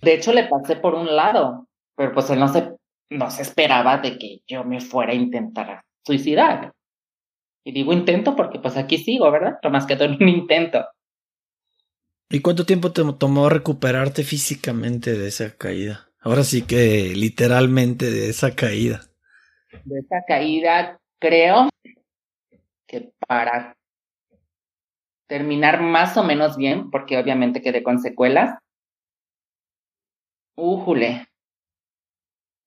De 0.00 0.14
hecho, 0.14 0.32
le 0.32 0.44
pasé 0.48 0.76
por 0.76 0.94
un 0.94 1.14
lado, 1.14 1.66
pero 1.96 2.12
pues 2.12 2.30
él 2.30 2.40
no 2.40 2.48
se, 2.48 2.76
no 3.14 3.30
se 3.30 3.42
esperaba 3.42 3.98
de 3.98 4.18
que 4.18 4.40
yo 4.46 4.64
me 4.64 4.80
fuera 4.80 5.12
a 5.12 5.16
intentar 5.16 5.82
suicidar. 6.04 6.72
Y 7.64 7.72
digo 7.72 7.92
intento 7.92 8.36
porque 8.36 8.58
pues 8.58 8.76
aquí 8.76 8.98
sigo, 8.98 9.30
¿verdad? 9.30 9.58
Pero 9.60 9.72
más 9.72 9.86
que 9.86 9.96
todo 9.96 10.08
un 10.08 10.28
intento. 10.28 10.84
¿Y 12.28 12.40
cuánto 12.40 12.66
tiempo 12.66 12.92
te 12.92 13.02
tomó 13.18 13.48
recuperarte 13.48 14.24
físicamente 14.24 15.16
de 15.16 15.28
esa 15.28 15.56
caída? 15.56 16.08
Ahora 16.20 16.42
sí 16.42 16.62
que 16.62 17.12
literalmente 17.14 18.10
de 18.10 18.28
esa 18.28 18.54
caída. 18.54 19.02
De 19.84 20.00
esa 20.00 20.24
caída, 20.26 20.98
creo 21.20 21.68
que 22.86 23.12
para 23.26 23.76
terminar 25.26 25.82
más 25.82 26.16
o 26.16 26.24
menos 26.24 26.56
bien, 26.56 26.90
porque 26.90 27.18
obviamente 27.18 27.62
quedé 27.62 27.82
con 27.82 27.98
secuelas. 27.98 28.58
Újule, 30.56 31.26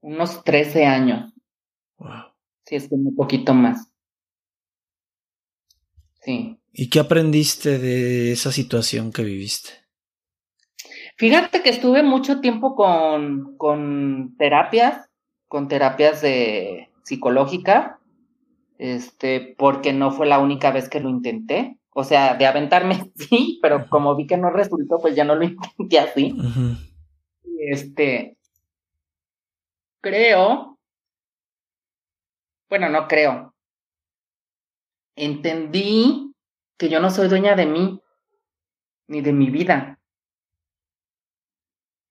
unos 0.07 0.43
13 0.43 0.85
años. 0.85 1.33
Wow. 1.97 2.31
Sí, 2.65 2.75
es 2.75 2.87
que 2.87 2.95
un 2.95 3.15
poquito 3.15 3.53
más. 3.53 3.91
Sí. 6.21 6.57
¿Y 6.71 6.89
qué 6.89 6.99
aprendiste 6.99 7.77
de 7.77 8.31
esa 8.31 8.51
situación 8.51 9.11
que 9.11 9.23
viviste? 9.23 9.71
Fíjate 11.17 11.61
que 11.61 11.69
estuve 11.69 12.03
mucho 12.03 12.39
tiempo 12.39 12.75
con, 12.75 13.57
con 13.57 14.35
terapias, 14.37 15.09
con 15.47 15.67
terapias 15.67 16.21
de 16.21 16.89
psicológica, 17.03 17.99
este, 18.77 19.55
porque 19.57 19.93
no 19.93 20.11
fue 20.11 20.27
la 20.27 20.39
única 20.39 20.71
vez 20.71 20.87
que 20.89 20.99
lo 20.99 21.09
intenté. 21.09 21.79
O 21.89 22.03
sea, 22.03 22.35
de 22.35 22.45
aventarme 22.45 23.11
sí, 23.15 23.59
pero 23.61 23.89
como 23.89 24.15
vi 24.15 24.27
que 24.27 24.37
no 24.37 24.51
resultó, 24.51 24.99
pues 25.01 25.15
ya 25.15 25.25
no 25.25 25.35
lo 25.35 25.43
intenté 25.77 25.99
así. 25.99 26.35
Este, 27.59 28.36
creo, 30.01 30.77
bueno, 32.69 32.89
no 32.89 33.07
creo. 33.07 33.53
Entendí 35.15 36.33
que 36.77 36.89
yo 36.89 36.99
no 36.99 37.09
soy 37.09 37.27
dueña 37.27 37.55
de 37.55 37.65
mí, 37.65 38.01
ni 39.07 39.21
de 39.21 39.33
mi 39.33 39.49
vida. 39.49 39.99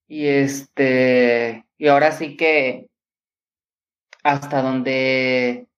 Y 0.08 0.26
este, 0.26 1.66
y 1.78 1.88
ahora 1.88 2.12
sí 2.12 2.36
que 2.36 2.88
hasta 4.22 4.62
donde 4.62 5.68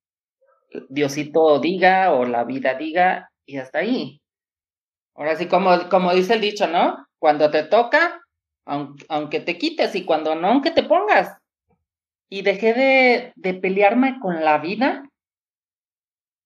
Diosito 0.88 1.58
diga 1.60 2.12
o 2.12 2.24
la 2.24 2.44
vida 2.44 2.74
diga, 2.74 3.30
y 3.46 3.58
hasta 3.58 3.80
ahí. 3.80 4.20
Ahora 5.14 5.36
sí, 5.36 5.48
como, 5.48 5.88
como 5.88 6.14
dice 6.14 6.34
el 6.34 6.40
dicho, 6.40 6.66
¿no? 6.66 7.06
Cuando 7.18 7.50
te 7.50 7.64
toca, 7.64 8.20
aunque, 8.64 9.40
te 9.40 9.58
quites 9.58 9.94
y 9.94 10.04
cuando 10.04 10.34
no, 10.34 10.48
aunque 10.48 10.70
te 10.70 10.82
pongas. 10.82 11.38
Y 12.28 12.42
dejé 12.42 12.75
de, 12.75 13.32
de 13.37 13.54
pelearme 13.54 14.18
con 14.20 14.44
la 14.44 14.58
vida 14.58 15.08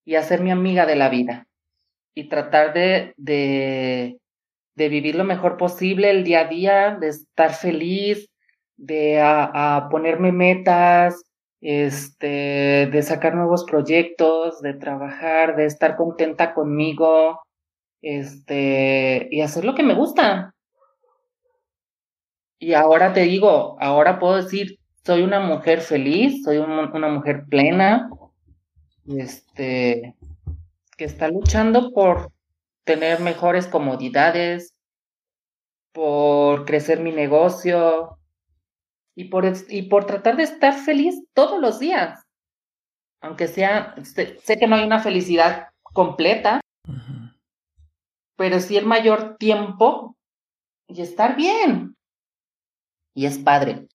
y 0.04 0.14
hacerme 0.14 0.52
amiga 0.52 0.86
de 0.86 0.96
la 0.96 1.08
vida. 1.08 1.46
Y 2.14 2.28
tratar 2.28 2.72
de, 2.72 3.14
de, 3.16 4.18
de 4.74 4.88
vivir 4.88 5.14
lo 5.14 5.24
mejor 5.24 5.56
posible 5.56 6.10
el 6.10 6.24
día 6.24 6.40
a 6.40 6.48
día, 6.48 6.96
de 7.00 7.08
estar 7.08 7.54
feliz, 7.54 8.28
de 8.76 9.20
a 9.20 9.88
ponerme 9.90 10.32
metas, 10.32 11.22
este, 11.62 12.88
de 12.90 13.02
sacar 13.02 13.36
nuevos 13.36 13.64
proyectos, 13.64 14.60
de 14.60 14.74
trabajar, 14.74 15.54
de 15.54 15.66
estar 15.66 15.96
contenta 15.96 16.54
conmigo, 16.54 17.40
este, 18.02 19.28
y 19.30 19.40
hacer 19.40 19.64
lo 19.64 19.74
que 19.74 19.84
me 19.84 19.94
gusta. 19.94 20.54
Y 22.58 22.74
ahora 22.74 23.12
te 23.12 23.20
digo, 23.20 23.76
ahora 23.80 24.18
puedo 24.18 24.36
decir, 24.42 24.76
soy 25.04 25.22
una 25.22 25.40
mujer 25.40 25.80
feliz, 25.80 26.44
soy 26.44 26.58
una 26.58 27.08
mujer 27.08 27.44
plena, 27.48 28.10
este, 29.06 30.14
que 30.96 31.04
está 31.04 31.28
luchando 31.28 31.92
por 31.92 32.30
tener 32.84 33.20
mejores 33.20 33.66
comodidades, 33.66 34.74
por 35.92 36.64
crecer 36.64 37.00
mi 37.00 37.12
negocio, 37.12 38.18
y 39.14 39.24
por, 39.24 39.44
y 39.68 39.82
por 39.82 40.06
tratar 40.06 40.36
de 40.36 40.44
estar 40.44 40.74
feliz 40.74 41.22
todos 41.34 41.60
los 41.60 41.78
días. 41.78 42.24
Aunque 43.20 43.46
sea, 43.46 43.94
sé, 44.02 44.38
que 44.58 44.66
no 44.66 44.76
hay 44.76 44.84
una 44.84 45.00
felicidad 45.00 45.68
completa, 45.82 46.60
pero 48.36 48.58
sí 48.60 48.76
el 48.76 48.86
mayor 48.86 49.36
tiempo 49.36 50.16
y 50.88 51.02
estar 51.02 51.36
bien. 51.36 51.96
Y 53.14 53.26
es 53.26 53.38
padre. 53.38 53.86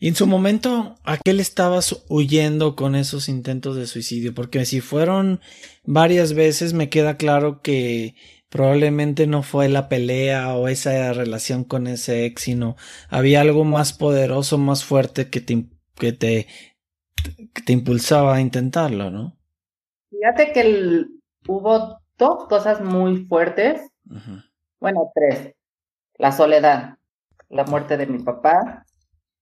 Y 0.00 0.06
en 0.06 0.14
su 0.14 0.28
momento, 0.28 0.94
¿a 1.02 1.16
qué 1.16 1.32
le 1.32 1.42
estabas 1.42 2.04
huyendo 2.08 2.76
con 2.76 2.94
esos 2.94 3.28
intentos 3.28 3.74
de 3.74 3.88
suicidio? 3.88 4.32
Porque 4.32 4.64
si 4.64 4.80
fueron 4.80 5.40
varias 5.84 6.34
veces, 6.34 6.72
me 6.72 6.88
queda 6.88 7.16
claro 7.16 7.62
que 7.62 8.14
probablemente 8.48 9.26
no 9.26 9.42
fue 9.42 9.68
la 9.68 9.88
pelea 9.88 10.54
o 10.54 10.68
esa 10.68 11.12
relación 11.12 11.64
con 11.64 11.88
ese 11.88 12.26
ex, 12.26 12.42
sino 12.42 12.76
había 13.08 13.40
algo 13.40 13.64
más 13.64 13.92
poderoso, 13.92 14.56
más 14.56 14.84
fuerte 14.84 15.30
que 15.30 15.40
te, 15.40 15.66
que 15.96 16.12
te, 16.12 16.46
que 17.52 17.62
te 17.62 17.72
impulsaba 17.72 18.36
a 18.36 18.40
intentarlo, 18.40 19.10
¿no? 19.10 19.36
Fíjate 20.10 20.52
que 20.52 21.06
hubo 21.48 22.00
dos 22.16 22.46
cosas 22.48 22.80
muy 22.80 23.26
fuertes. 23.26 23.80
Bueno, 24.78 25.10
tres. 25.12 25.54
La 26.18 26.30
soledad, 26.30 26.98
la 27.48 27.64
muerte 27.64 27.96
de 27.96 28.06
mi 28.06 28.20
papá 28.20 28.84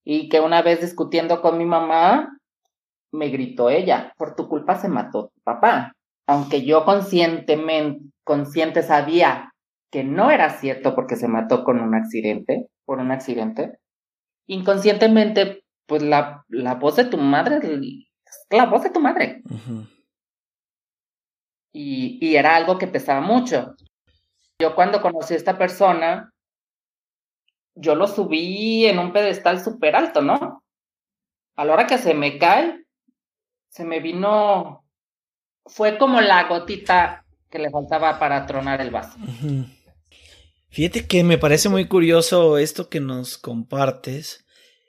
y 0.06 0.28
que 0.30 0.40
una 0.40 0.62
vez 0.62 0.80
discutiendo 0.80 1.42
con 1.42 1.58
mi 1.58 1.66
mamá, 1.66 2.38
me 3.12 3.28
gritó 3.28 3.68
ella, 3.68 4.14
por 4.16 4.36
tu 4.36 4.48
culpa 4.48 4.76
se 4.76 4.88
mató 4.88 5.32
tu 5.34 5.40
papá. 5.42 5.92
Aunque 6.26 6.64
yo 6.64 6.84
conscientemente, 6.84 8.04
consciente 8.24 8.82
sabía 8.82 9.52
que 9.90 10.04
no 10.04 10.30
era 10.30 10.50
cierto 10.50 10.94
porque 10.94 11.16
se 11.16 11.28
mató 11.28 11.64
con 11.64 11.80
un 11.80 11.94
accidente, 11.94 12.68
por 12.84 12.98
un 12.98 13.10
accidente, 13.10 13.78
inconscientemente, 14.46 15.64
pues 15.86 16.02
la, 16.02 16.44
la 16.48 16.74
voz 16.74 16.96
de 16.96 17.04
tu 17.04 17.18
madre, 17.18 17.60
la 18.50 18.66
voz 18.66 18.84
de 18.84 18.90
tu 18.90 19.00
madre 19.00 19.42
y, 21.76 22.36
era 22.36 22.56
algo 22.56 22.78
que 22.78 22.86
pesaba 22.86 23.20
mucho. 23.20 23.74
Yo 24.58 24.74
cuando 24.74 25.02
conocí 25.02 25.34
a 25.34 25.36
esta 25.36 25.58
persona, 25.58 26.32
yo 27.76 27.94
lo 27.94 28.08
subí 28.08 28.86
en 28.86 28.98
un 28.98 29.12
pedestal 29.12 29.62
súper 29.62 29.94
alto, 29.94 30.22
¿no? 30.22 30.64
A 31.54 31.64
la 31.64 31.72
hora 31.72 31.86
que 31.86 31.98
se 31.98 32.14
me 32.14 32.38
cae, 32.38 32.84
se 33.68 33.84
me 33.84 34.00
vino, 34.00 34.84
fue 35.64 35.98
como 35.98 36.20
la 36.20 36.48
gotita 36.48 37.24
que 37.50 37.58
le 37.58 37.70
faltaba 37.70 38.18
para 38.18 38.46
tronar 38.46 38.80
el 38.80 38.90
vaso. 38.90 39.18
Fíjate 40.70 41.06
que 41.06 41.22
me 41.22 41.38
parece 41.38 41.68
muy 41.68 41.86
curioso 41.86 42.58
esto 42.58 42.88
que 42.88 43.00
nos 43.00 43.38
compartes, 43.38 44.44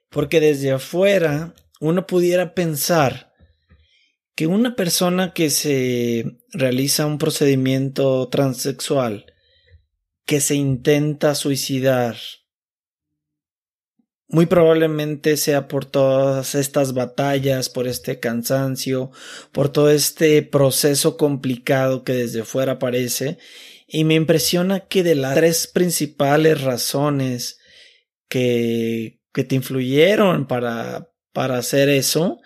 porque 0.09 0.39
desde 0.39 0.71
afuera 0.71 1.53
uno 1.79 2.07
pudiera 2.07 2.53
pensar 2.53 3.33
que 4.35 4.47
una 4.47 4.75
persona 4.75 5.33
que 5.33 5.49
se 5.49 6.37
realiza 6.51 7.05
un 7.05 7.17
procedimiento 7.17 8.29
transexual, 8.29 9.33
que 10.25 10.41
se 10.41 10.55
intenta 10.55 11.35
suicidar, 11.35 12.17
muy 14.29 14.45
probablemente 14.45 15.37
sea 15.37 15.67
por 15.67 15.85
todas 15.85 16.53
estas 16.55 16.93
batallas, 16.93 17.69
por 17.69 17.87
este 17.87 18.19
cansancio, 18.19 19.11
por 19.51 19.69
todo 19.69 19.89
este 19.89 20.41
proceso 20.43 21.15
complicado 21.17 22.03
que 22.03 22.13
desde 22.13 22.43
fuera 22.43 22.73
aparece, 22.73 23.37
y 23.87 24.03
me 24.03 24.15
impresiona 24.15 24.81
que 24.81 25.03
de 25.03 25.15
las 25.15 25.35
tres 25.35 25.67
principales 25.67 26.61
razones 26.61 27.59
que, 28.27 29.21
que 29.33 29.45
te 29.45 29.55
influyeron 29.55 30.45
para, 30.45 31.09
para 31.31 31.57
hacer 31.57 31.87
eso, 31.87 32.41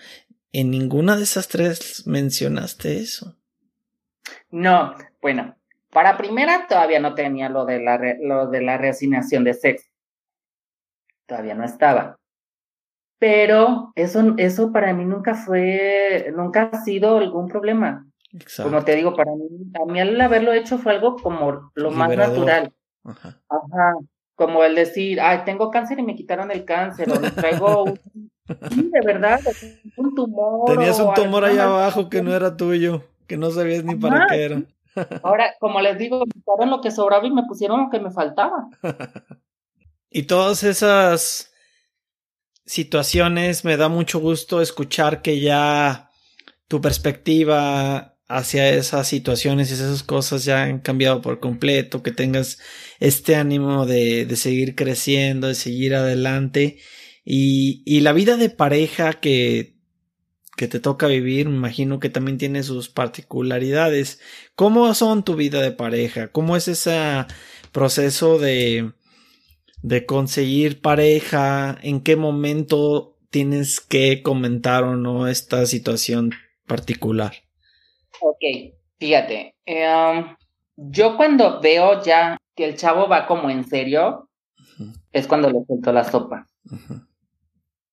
en 0.54 0.70
ninguna 0.70 1.18
de 1.18 1.24
esas 1.24 1.48
tres 1.48 2.06
mencionaste 2.06 3.00
eso. 3.00 3.38
No, 4.52 4.96
bueno, 5.22 5.56
para 5.92 6.18
primera 6.18 6.68
todavía 6.68 7.00
no 7.00 7.16
tenía 7.16 7.50
lo 7.50 7.66
de 7.66 7.82
la, 7.82 8.00
lo 8.22 8.48
de 8.48 8.62
la 8.62 8.78
reasignación 8.78 9.44
de 9.44 9.54
sexo. 9.54 9.91
Todavía 11.26 11.56
no 11.56 11.64
estaba. 11.64 12.18
Pero 13.20 13.92
eso, 13.96 14.34
eso 14.38 14.72
para 14.72 14.94
mí 14.94 15.06
nunca 15.06 15.36
fue, 15.36 16.34
nunca 16.36 16.72
ha 16.74 16.84
sido 16.84 17.18
algún 17.18 17.48
problema. 17.48 18.08
Exacto. 18.34 18.72
Como 18.72 18.84
te 18.84 18.96
digo, 18.96 19.16
para 19.16 19.32
mí, 19.36 19.48
a 19.80 19.92
mí 19.92 20.00
al 20.00 20.20
haberlo 20.20 20.54
hecho 20.54 20.78
fue 20.78 20.94
algo 20.94 21.18
como 21.18 21.72
lo 21.76 21.92
más 21.92 22.16
natural. 22.16 22.74
Ajá. 23.04 23.40
Ajá. 23.50 23.94
Como 24.36 24.64
el 24.64 24.74
decir, 24.74 25.22
ay, 25.22 25.42
tengo 25.46 25.70
cáncer 25.70 26.00
y 26.00 26.04
me 26.04 26.16
quitaron 26.16 26.50
el 26.50 26.66
cáncer, 26.66 27.12
o 27.12 27.20
traigo 27.20 27.84
un 27.84 28.00
Sí, 28.72 28.90
de 28.92 29.02
verdad, 29.06 29.40
un 29.98 30.16
tumor. 30.16 30.66
Tenías 30.66 31.00
un 31.00 31.14
tumor 31.14 31.46
ahí 31.46 31.58
abajo 31.58 32.10
que 32.10 32.22
no 32.22 32.34
era 32.34 32.58
tuyo, 32.58 33.04
que 33.28 33.38
no 33.38 33.50
sabías 33.52 33.84
ni 33.84 33.96
para 33.96 34.28
qué 34.28 34.44
era. 34.44 34.62
Ahora, 35.24 35.54
como 35.60 35.80
les 35.80 35.98
digo, 35.98 36.20
me 36.20 36.32
quitaron 36.32 36.70
lo 36.70 36.82
que 36.82 36.92
sobraba 36.92 37.26
y 37.26 37.32
me 37.32 37.44
pusieron 37.44 37.84
lo 37.84 37.90
que 37.90 38.00
me 38.00 38.12
faltaba. 38.12 38.68
y 40.12 40.24
todas 40.24 40.64
esas 40.64 41.52
situaciones 42.66 43.66
me 43.66 43.78
da 43.78 43.90
mucho 43.90 44.20
gusto 44.20 44.62
escuchar 44.62 45.22
que 45.22 45.40
ya 45.40 46.12
tu 46.68 46.82
perspectiva 46.82 48.18
hacia 48.28 48.70
esas 48.70 49.08
situaciones 49.08 49.72
y 49.72 49.74
esas 49.74 50.04
cosas 50.04 50.46
ya 50.46 50.64
han 50.64 50.80
cambiado 50.80 51.22
por 51.22 51.40
completo, 51.40 52.04
que 52.04 52.12
tengas 52.12 52.60
este 53.00 53.36
ánimo 53.36 53.86
de, 53.86 54.26
de 54.26 54.36
seguir 54.36 54.76
creciendo, 54.76 55.48
de 55.48 55.56
seguir 55.56 55.96
adelante 55.96 56.80
y, 57.26 57.84
y 57.86 58.02
la 58.02 58.14
vida 58.14 58.38
de 58.38 58.50
pareja 58.50 59.14
que, 59.14 59.78
que 60.58 60.68
te 60.68 60.80
toca 60.80 61.08
vivir, 61.08 61.50
me 61.50 61.56
imagino 61.56 62.00
que 62.00 62.10
también 62.10 62.38
tiene 62.38 62.64
sus 62.64 62.90
particularidades. 62.90 64.20
¿Cómo 64.56 64.94
son 64.94 65.24
tu 65.24 65.36
vida 65.36 65.62
de 65.62 65.72
pareja? 65.72 66.30
¿Cómo 66.30 66.56
es 66.56 66.68
ese 66.68 67.26
proceso 67.72 68.40
de, 68.40 68.92
de 69.82 70.06
conseguir 70.06 70.82
pareja? 70.82 71.78
¿En 71.82 72.02
qué 72.02 72.16
momento 72.16 73.18
tienes 73.30 73.80
que 73.80 74.22
comentar 74.22 74.84
o 74.84 74.96
no 74.96 75.28
esta 75.28 75.66
situación 75.66 76.32
particular? 76.68 77.34
Ok, 78.22 78.74
fíjate. 79.00 79.56
Um, 79.68 80.36
yo 80.76 81.18
cuando 81.18 81.62
veo 81.62 82.04
ya 82.04 82.38
que 82.56 82.66
el 82.66 82.76
chavo 82.76 83.08
va 83.08 83.28
como 83.28 83.50
en 83.50 83.64
serio, 83.64 84.30
es 85.12 85.28
cuando 85.28 85.50
le 85.50 85.64
suelto 85.66 85.92
la 85.92 86.04
sopa 86.04 86.48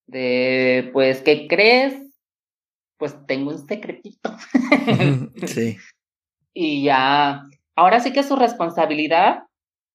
de, 0.09 0.91
pues, 0.93 1.21
¿qué 1.21 1.47
crees? 1.47 1.95
Pues 2.97 3.15
tengo 3.27 3.51
un 3.51 3.67
secretito. 3.67 4.37
sí. 5.47 5.77
Y 6.61 6.83
ya, 6.83 7.45
ahora 7.77 8.01
sí 8.01 8.13
que 8.13 8.19
es 8.19 8.27
su 8.27 8.35
responsabilidad 8.35 9.45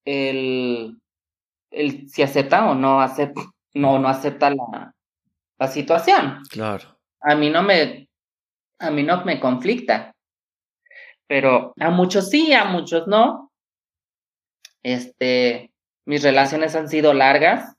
el, 0.06 0.97
el 1.73 2.09
si 2.09 2.21
acepta 2.21 2.69
o 2.69 2.75
no 2.75 3.01
acepta, 3.01 3.41
no, 3.73 3.99
no 3.99 4.07
acepta 4.07 4.49
la, 4.49 4.93
la 5.57 5.67
situación. 5.67 6.39
Claro. 6.49 6.97
A 7.21 7.36
mí 7.36 7.49
no 7.49 7.63
me, 7.63 8.09
a 8.79 8.91
mí 8.91 9.03
no 9.03 9.23
me 9.25 9.39
conflicta. 9.39 10.13
Pero 11.27 11.73
a 11.79 11.89
muchos 11.89 12.29
sí, 12.29 12.53
a 12.53 12.65
muchos 12.65 13.07
no. 13.07 13.51
Este, 14.83 15.71
mis 16.05 16.21
relaciones 16.21 16.75
han 16.75 16.89
sido 16.89 17.13
largas. 17.13 17.75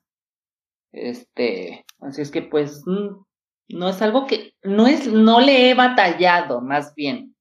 Este, 0.91 1.85
Así 2.05 2.21
es 2.21 2.31
que 2.31 2.41
pues 2.41 2.83
no 2.85 3.89
es 3.89 4.01
algo 4.01 4.27
que, 4.27 4.53
no 4.63 4.87
es, 4.87 5.07
no 5.07 5.39
le 5.39 5.69
he 5.69 5.73
batallado 5.73 6.61
más 6.61 6.93
bien 6.93 7.35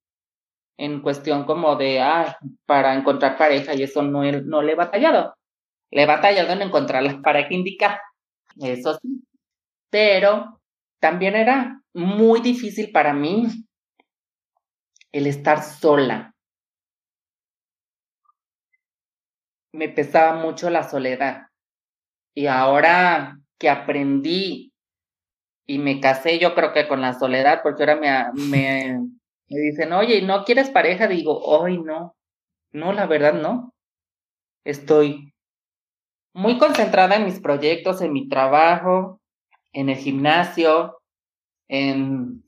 en 0.78 1.02
cuestión 1.02 1.44
como 1.44 1.76
de, 1.76 2.00
ah, 2.00 2.36
para 2.66 2.94
encontrar 2.94 3.36
pareja 3.36 3.74
y 3.74 3.82
eso 3.82 4.02
no, 4.02 4.22
no 4.22 4.62
le 4.62 4.72
he 4.72 4.76
batallado. 4.76 5.36
Le 5.90 6.02
he 6.02 6.06
batallado 6.06 6.52
en 6.52 6.62
encontrar 6.62 7.02
la 7.02 7.20
pareja 7.22 7.54
indica, 7.54 8.00
eso 8.60 8.98
sí. 9.00 9.24
Pero 9.90 10.60
también 11.00 11.36
era 11.36 11.80
muy 11.94 12.40
difícil 12.40 12.92
para 12.92 13.14
mí 13.14 13.48
el 15.12 15.26
estar 15.26 15.62
sola. 15.62 16.34
Me 19.72 19.88
pesaba 19.88 20.40
mucho 20.40 20.70
la 20.70 20.88
soledad. 20.88 21.48
Y 22.34 22.46
ahora 22.46 23.38
que 23.58 23.70
aprendí 23.70 24.72
y 25.66 25.78
me 25.78 26.00
casé 26.00 26.38
yo 26.38 26.54
creo 26.54 26.72
que 26.72 26.88
con 26.88 27.00
la 27.00 27.14
soledad, 27.14 27.60
porque 27.62 27.84
ahora 27.84 27.96
me, 27.96 28.42
me, 28.48 28.98
me 29.50 29.60
dicen, 29.60 29.92
oye, 29.92 30.22
¿no 30.22 30.44
quieres 30.44 30.70
pareja? 30.70 31.08
Digo, 31.08 31.38
hoy 31.40 31.78
no, 31.78 32.16
no, 32.72 32.92
la 32.92 33.06
verdad 33.06 33.34
no. 33.34 33.74
Estoy 34.64 35.33
muy 36.34 36.58
concentrada 36.58 37.16
en 37.16 37.24
mis 37.24 37.40
proyectos, 37.40 38.02
en 38.02 38.12
mi 38.12 38.28
trabajo, 38.28 39.20
en 39.72 39.88
el 39.88 39.96
gimnasio, 39.96 41.00
en 41.68 42.44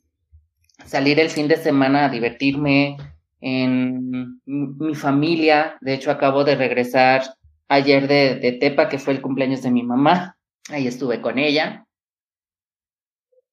salir 0.84 1.18
el 1.20 1.30
fin 1.30 1.48
de 1.48 1.56
semana 1.56 2.04
a 2.04 2.08
divertirme, 2.08 2.96
en 3.40 4.40
mi 4.44 4.94
familia. 4.94 5.78
De 5.80 5.94
hecho, 5.94 6.10
acabo 6.10 6.44
de 6.44 6.56
regresar 6.56 7.22
ayer 7.68 8.08
de, 8.08 8.58
Tepa, 8.60 8.88
que 8.88 8.98
fue 8.98 9.14
el 9.14 9.22
cumpleaños 9.22 9.62
de 9.62 9.70
mi 9.70 9.84
mamá. 9.84 10.36
Ahí 10.68 10.86
estuve 10.86 11.20
con 11.20 11.38
ella. 11.38 11.86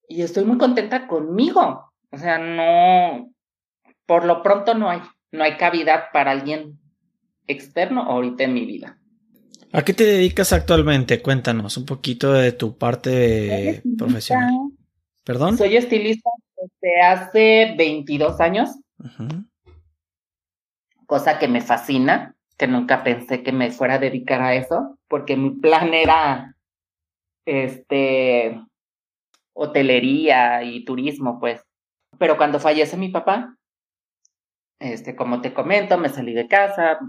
Y 0.08 0.24
estoy 0.24 0.46
muy 0.46 0.58
contenta 0.58 1.08
conmigo. 1.08 1.92
O 2.12 2.18
sea, 2.18 2.40
no, 2.40 3.32
por 4.06 4.26
lo 4.26 4.42
pronto 4.42 4.74
no 4.74 4.90
hay, 4.90 5.02
no 5.32 5.44
hay 5.44 5.58
cavidad 5.58 6.06
para 6.12 6.32
alguien 6.32 6.80
externo 7.48 8.04
ahorita 8.04 8.44
en 8.44 8.54
mi 8.54 8.66
vida. 8.66 9.00
¿A 9.76 9.84
qué 9.84 9.96
te 9.96 10.04
dedicas 10.04 10.54
actualmente? 10.54 11.24
Cuéntanos 11.24 11.78
un 11.78 11.86
poquito 11.88 12.32
de 12.32 12.52
tu 12.52 12.78
parte 12.78 13.82
profesional. 13.98 14.70
¿Perdón? 15.24 15.58
Soy 15.58 15.76
estilista 15.78 16.30
desde 16.56 17.02
hace 17.02 17.74
22 17.76 18.40
años, 18.40 18.70
cosa 21.08 21.40
que 21.40 21.48
me 21.48 21.62
fascina, 21.62 22.36
que 22.56 22.68
nunca 22.68 23.04
pensé 23.04 23.42
que 23.42 23.52
me 23.52 23.72
fuera 23.72 23.96
a 23.96 24.00
dedicar 24.00 24.44
a 24.44 24.54
eso, 24.54 25.00
porque 25.08 25.36
mi 25.36 25.50
plan 25.50 25.92
era 25.96 26.56
este 27.46 28.62
hotelería 29.54 30.62
y 30.62 30.86
turismo, 30.86 31.40
pues. 31.40 31.66
Pero 32.20 32.38
cuando 32.38 32.60
fallece 32.60 32.96
mi 32.96 33.10
papá, 33.10 33.58
este, 34.80 35.16
como 35.16 35.42
te 35.42 35.52
comento, 35.52 35.98
me 35.98 36.10
salí 36.10 36.34
de 36.34 36.48
casa, 36.48 37.00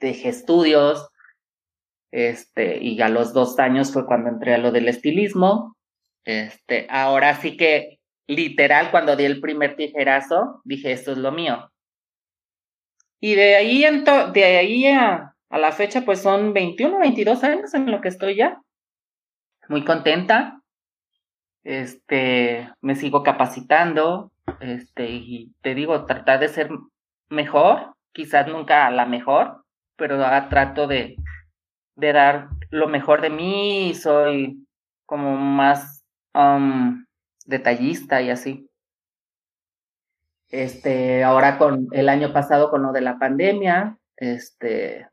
dejé 0.00 0.28
estudios, 0.28 1.08
este, 2.12 2.78
y 2.78 3.00
a 3.00 3.08
los 3.08 3.32
dos 3.32 3.58
años 3.58 3.92
fue 3.92 4.06
cuando 4.06 4.28
entré 4.28 4.54
a 4.54 4.58
lo 4.58 4.70
del 4.70 4.88
estilismo. 4.88 5.76
Este, 6.24 6.86
ahora 6.90 7.34
sí 7.34 7.56
que 7.56 7.98
literal, 8.28 8.90
cuando 8.90 9.16
di 9.16 9.24
el 9.24 9.40
primer 9.40 9.76
tijerazo, 9.76 10.60
dije, 10.64 10.92
esto 10.92 11.12
es 11.12 11.18
lo 11.18 11.32
mío. 11.32 11.70
Y 13.18 13.34
de 13.34 13.56
ahí, 13.56 13.84
de 14.32 14.44
ahí 14.44 14.86
a, 14.86 15.34
a 15.48 15.58
la 15.58 15.72
fecha, 15.72 16.02
pues 16.02 16.20
son 16.20 16.52
21, 16.52 16.98
22 16.98 17.44
años 17.44 17.74
en 17.74 17.90
lo 17.90 18.00
que 18.00 18.08
estoy 18.08 18.36
ya. 18.36 18.60
Muy 19.68 19.84
contenta. 19.84 20.60
Este, 21.64 22.68
me 22.80 22.94
sigo 22.94 23.22
capacitando. 23.22 24.32
Este, 24.60 25.08
y 25.08 25.52
te 25.62 25.74
digo, 25.74 26.04
tratar 26.04 26.40
de 26.40 26.48
ser 26.48 26.68
mejor, 27.28 27.94
quizás 28.12 28.48
nunca 28.48 28.90
la 28.90 29.06
mejor, 29.06 29.64
pero 29.96 30.18
trato 30.48 30.86
de, 30.86 31.16
de 31.96 32.12
dar 32.12 32.48
lo 32.70 32.88
mejor 32.88 33.20
de 33.20 33.30
mí, 33.30 33.94
soy 33.94 34.66
como 35.06 35.36
más 35.36 36.04
um, 36.34 37.04
detallista 37.44 38.22
y 38.22 38.30
así. 38.30 38.68
Este, 40.48 41.24
ahora 41.24 41.58
con 41.58 41.88
el 41.92 42.08
año 42.08 42.32
pasado 42.32 42.70
con 42.70 42.82
lo 42.82 42.92
de 42.92 43.00
la 43.00 43.18
pandemia, 43.18 43.98
este, 44.16 45.08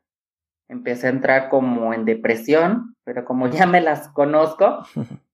empecé 0.67 1.07
a 1.07 1.11
entrar 1.11 1.49
como 1.49 1.93
en 1.93 2.05
depresión, 2.05 2.95
pero 3.03 3.25
como 3.25 3.47
ya 3.47 3.65
me 3.65 3.81
las 3.81 4.09
conozco, 4.09 4.85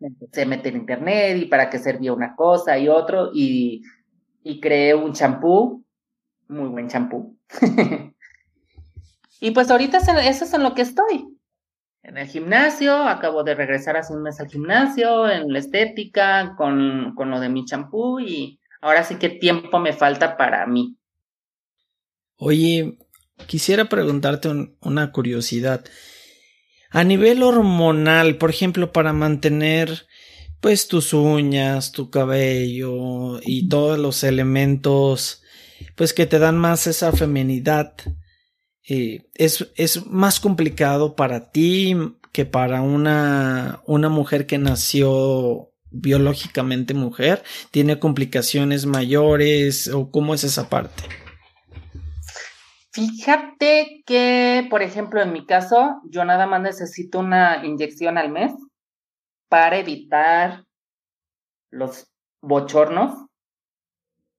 me 0.00 0.08
empecé 0.08 0.42
a 0.42 0.46
meter 0.46 0.74
en 0.74 0.80
internet 0.80 1.36
y 1.36 1.46
para 1.46 1.70
qué 1.70 1.78
servía 1.78 2.12
una 2.12 2.36
cosa 2.36 2.78
y 2.78 2.88
otro 2.88 3.30
y, 3.34 3.82
y 4.42 4.60
creé 4.60 4.94
un 4.94 5.12
champú, 5.12 5.84
muy 6.48 6.68
buen 6.68 6.88
champú. 6.88 7.36
y 9.40 9.50
pues 9.52 9.70
ahorita 9.70 9.98
eso 9.98 10.44
es 10.44 10.52
en 10.54 10.62
lo 10.62 10.74
que 10.74 10.82
estoy 10.82 11.38
en 12.08 12.16
el 12.16 12.26
gimnasio, 12.26 12.94
acabo 13.04 13.44
de 13.44 13.54
regresar 13.54 13.96
hace 13.96 14.14
un 14.14 14.22
mes 14.22 14.40
al 14.40 14.48
gimnasio, 14.48 15.28
en 15.28 15.52
la 15.52 15.58
estética, 15.58 16.54
con, 16.56 17.14
con 17.14 17.30
lo 17.30 17.38
de 17.38 17.50
mi 17.50 17.64
champú 17.64 18.18
y 18.18 18.60
ahora 18.80 19.04
sí 19.04 19.16
que 19.16 19.28
tiempo 19.28 19.78
me 19.78 19.92
falta 19.92 20.36
para 20.36 20.66
mí. 20.66 20.96
Oye, 22.36 22.98
quisiera 23.46 23.90
preguntarte 23.90 24.48
una 24.80 25.12
curiosidad. 25.12 25.84
A 26.90 27.04
nivel 27.04 27.42
hormonal, 27.42 28.36
por 28.36 28.50
ejemplo, 28.50 28.92
para 28.92 29.12
mantener 29.12 30.06
pues 30.60 30.88
tus 30.88 31.12
uñas, 31.12 31.92
tu 31.92 32.10
cabello 32.10 33.38
y 33.42 33.68
todos 33.68 33.98
los 33.98 34.24
elementos 34.24 35.42
pues 35.94 36.12
que 36.14 36.26
te 36.26 36.38
dan 36.38 36.56
más 36.56 36.86
esa 36.86 37.12
feminidad, 37.12 37.94
eh, 38.88 39.26
es, 39.34 39.70
es, 39.76 40.06
más 40.06 40.40
complicado 40.40 41.14
para 41.14 41.50
ti 41.50 41.94
que 42.32 42.46
para 42.46 42.80
una, 42.80 43.82
una 43.84 44.08
mujer 44.08 44.46
que 44.46 44.56
nació 44.56 45.70
biológicamente 45.90 46.94
mujer? 46.94 47.42
¿Tiene 47.70 47.98
complicaciones 47.98 48.86
mayores 48.86 49.88
o 49.88 50.10
cómo 50.10 50.32
es 50.32 50.44
esa 50.44 50.70
parte? 50.70 51.02
Fíjate 52.92 54.02
que, 54.06 54.66
por 54.70 54.82
ejemplo, 54.82 55.20
en 55.20 55.32
mi 55.32 55.44
caso, 55.44 56.00
yo 56.08 56.24
nada 56.24 56.46
más 56.46 56.62
necesito 56.62 57.18
una 57.18 57.64
inyección 57.66 58.16
al 58.16 58.30
mes 58.30 58.52
para 59.50 59.76
evitar 59.78 60.64
los 61.70 62.10
bochornos 62.40 63.26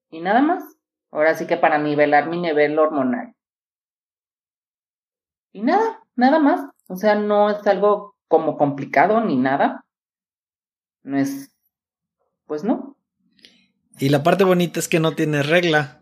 y 0.10 0.22
nada 0.22 0.42
más. 0.42 0.64
Ahora 1.12 1.36
sí 1.36 1.46
que 1.46 1.58
para 1.58 1.78
nivelar 1.78 2.30
mi 2.30 2.40
nivel 2.40 2.78
hormonal. 2.78 3.36
Y 5.52 5.62
nada, 5.62 6.04
nada 6.16 6.40
más. 6.40 6.70
O 6.88 6.96
sea, 6.96 7.16
no 7.16 7.50
es 7.50 7.66
algo 7.68 8.16
como 8.28 8.58
complicado 8.58 9.22
ni 9.22 9.36
nada. 9.36 9.86
No 11.04 11.18
es, 11.18 11.52
pues 12.46 12.64
no. 12.64 12.98
Y 14.00 14.10
la 14.10 14.24
parte 14.24 14.44
bonita 14.44 14.80
es 14.80 14.88
que 14.88 15.00
no 15.00 15.14
tiene 15.14 15.44
regla. 15.44 16.00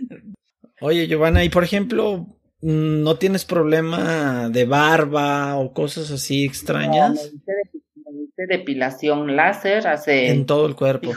Oye, 0.82 1.08
Giovanna, 1.08 1.44
y 1.44 1.50
por 1.50 1.64
ejemplo, 1.64 2.26
¿no 2.60 3.18
tienes 3.18 3.46
problema 3.46 4.50
de 4.50 4.66
barba 4.66 5.58
o 5.58 5.74
cosas 5.74 6.12
así 6.12 6.44
extrañas? 6.44 7.32
No, 7.34 8.12
me 8.12 8.24
hice, 8.24 8.48
depilación 8.48 9.36
láser 9.36 9.88
hace... 9.88 10.30
En 10.30 10.46
todo 10.46 10.66
el 10.66 10.76
cuerpo. 10.76 11.12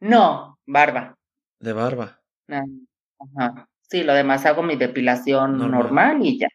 No, 0.00 0.58
Barba. 0.72 1.18
De 1.60 1.74
barba. 1.74 2.18
Ah, 2.48 2.64
ajá. 3.18 3.68
Sí, 3.90 4.04
lo 4.04 4.14
demás 4.14 4.46
hago 4.46 4.62
mi 4.62 4.76
depilación 4.76 5.58
normal. 5.58 6.20
y 6.22 6.38
ya. 6.38 6.48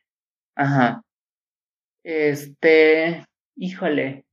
Ajá. 0.55 1.03
Este, 2.03 3.25
híjole. 3.55 4.25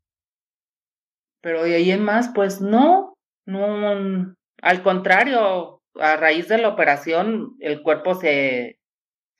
Pero 1.42 1.64
de 1.64 1.74
ahí 1.74 1.90
en 1.90 2.02
más, 2.02 2.30
pues 2.34 2.62
no, 2.62 3.14
no, 3.44 4.34
al 4.62 4.82
contrario, 4.82 5.82
a 5.96 6.16
raíz 6.16 6.48
de 6.48 6.56
la 6.56 6.70
operación, 6.70 7.54
el 7.60 7.82
cuerpo 7.82 8.14
se 8.14 8.78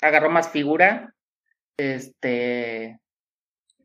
agarró 0.03 0.29
más 0.29 0.51
figura. 0.51 1.15
Este, 1.79 3.01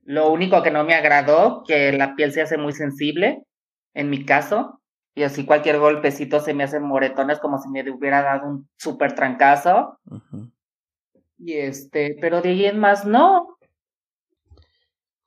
lo 0.03 0.29
único 0.29 0.61
que 0.61 0.71
no 0.71 0.83
me 0.83 0.95
agradó, 0.95 1.63
que 1.65 1.93
la 1.93 2.15
piel 2.15 2.33
se 2.33 2.41
hace 2.41 2.57
muy 2.57 2.73
sensible, 2.73 3.43
en 3.93 4.09
mi 4.09 4.25
caso, 4.25 4.78
y 5.19 5.23
así 5.23 5.45
cualquier 5.45 5.79
golpecito 5.79 6.39
se 6.39 6.53
me 6.53 6.63
hacen 6.63 6.81
moretones 6.81 7.39
como 7.39 7.61
si 7.61 7.67
me 7.67 7.81
hubiera 7.91 8.21
dado 8.21 8.47
un 8.47 8.69
súper 8.77 9.15
trancazo. 9.15 9.99
Y 11.37 11.55
este, 11.55 12.15
pero 12.21 12.41
de 12.41 12.51
ahí 12.51 12.65
en 12.65 12.79
más 12.79 13.03
no. 13.03 13.57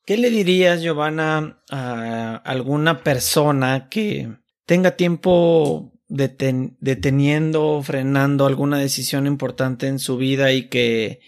¿Qué 0.06 0.16
le 0.16 0.30
dirías, 0.30 0.80
Giovanna, 0.80 1.62
a 1.70 2.36
alguna 2.36 3.02
persona 3.02 3.90
que 3.90 4.30
tenga 4.64 4.96
tiempo 4.96 5.92
deteniendo, 6.08 7.82
frenando 7.82 8.46
alguna 8.46 8.78
decisión 8.78 9.26
importante 9.26 9.88
en 9.88 9.98
su 9.98 10.16
vida 10.16 10.52
y 10.52 10.70
que, 10.70 11.20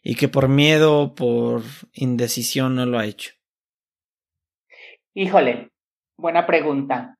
y 0.00 0.14
que 0.14 0.28
por 0.28 0.48
miedo, 0.48 1.16
por 1.16 1.62
indecisión 1.92 2.76
no 2.76 2.86
lo 2.86 3.00
ha 3.00 3.04
hecho? 3.04 3.32
Híjole, 5.12 5.72
buena 6.16 6.46
pregunta. 6.46 7.18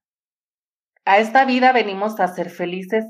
A 1.05 1.19
esta 1.19 1.45
vida 1.45 1.73
venimos 1.73 2.21
a 2.21 2.29
ser 2.29 2.51
felices. 2.51 3.05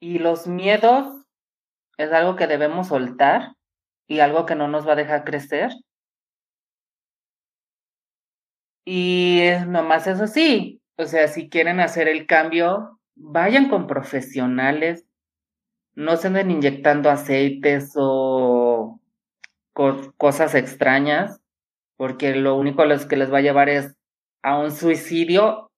Y 0.00 0.18
los 0.18 0.46
miedos 0.46 1.26
es 1.98 2.12
algo 2.12 2.36
que 2.36 2.46
debemos 2.46 2.88
soltar 2.88 3.54
y 4.06 4.20
algo 4.20 4.46
que 4.46 4.54
no 4.54 4.68
nos 4.68 4.86
va 4.86 4.92
a 4.92 4.96
dejar 4.96 5.24
crecer. 5.24 5.72
Y 8.86 9.42
nomás 9.66 10.06
eso 10.06 10.26
sí, 10.26 10.80
o 10.96 11.04
sea, 11.04 11.28
si 11.28 11.50
quieren 11.50 11.78
hacer 11.80 12.08
el 12.08 12.26
cambio, 12.26 12.98
vayan 13.14 13.68
con 13.68 13.86
profesionales, 13.86 15.04
no 15.94 16.16
se 16.16 16.28
anden 16.28 16.50
inyectando 16.50 17.10
aceites 17.10 17.92
o 17.96 18.98
cosas 19.74 20.54
extrañas, 20.54 21.42
porque 21.96 22.34
lo 22.34 22.56
único 22.56 22.84
que 23.10 23.16
les 23.16 23.30
va 23.30 23.38
a 23.38 23.42
llevar 23.42 23.68
es 23.68 23.97
a 24.42 24.58
un 24.58 24.70
suicidio 24.70 25.70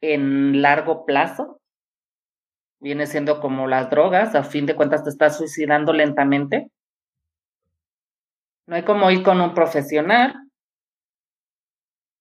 en 0.00 0.62
largo 0.62 1.04
plazo. 1.04 1.60
Viene 2.80 3.06
siendo 3.06 3.40
como 3.40 3.66
las 3.66 3.90
drogas, 3.90 4.34
a 4.34 4.42
fin 4.42 4.66
de 4.66 4.74
cuentas 4.74 5.04
te 5.04 5.10
estás 5.10 5.36
suicidando 5.36 5.92
lentamente. 5.92 6.70
No 8.66 8.76
hay 8.76 8.84
como 8.84 9.10
ir 9.10 9.22
con 9.22 9.40
un 9.40 9.54
profesional. 9.54 10.34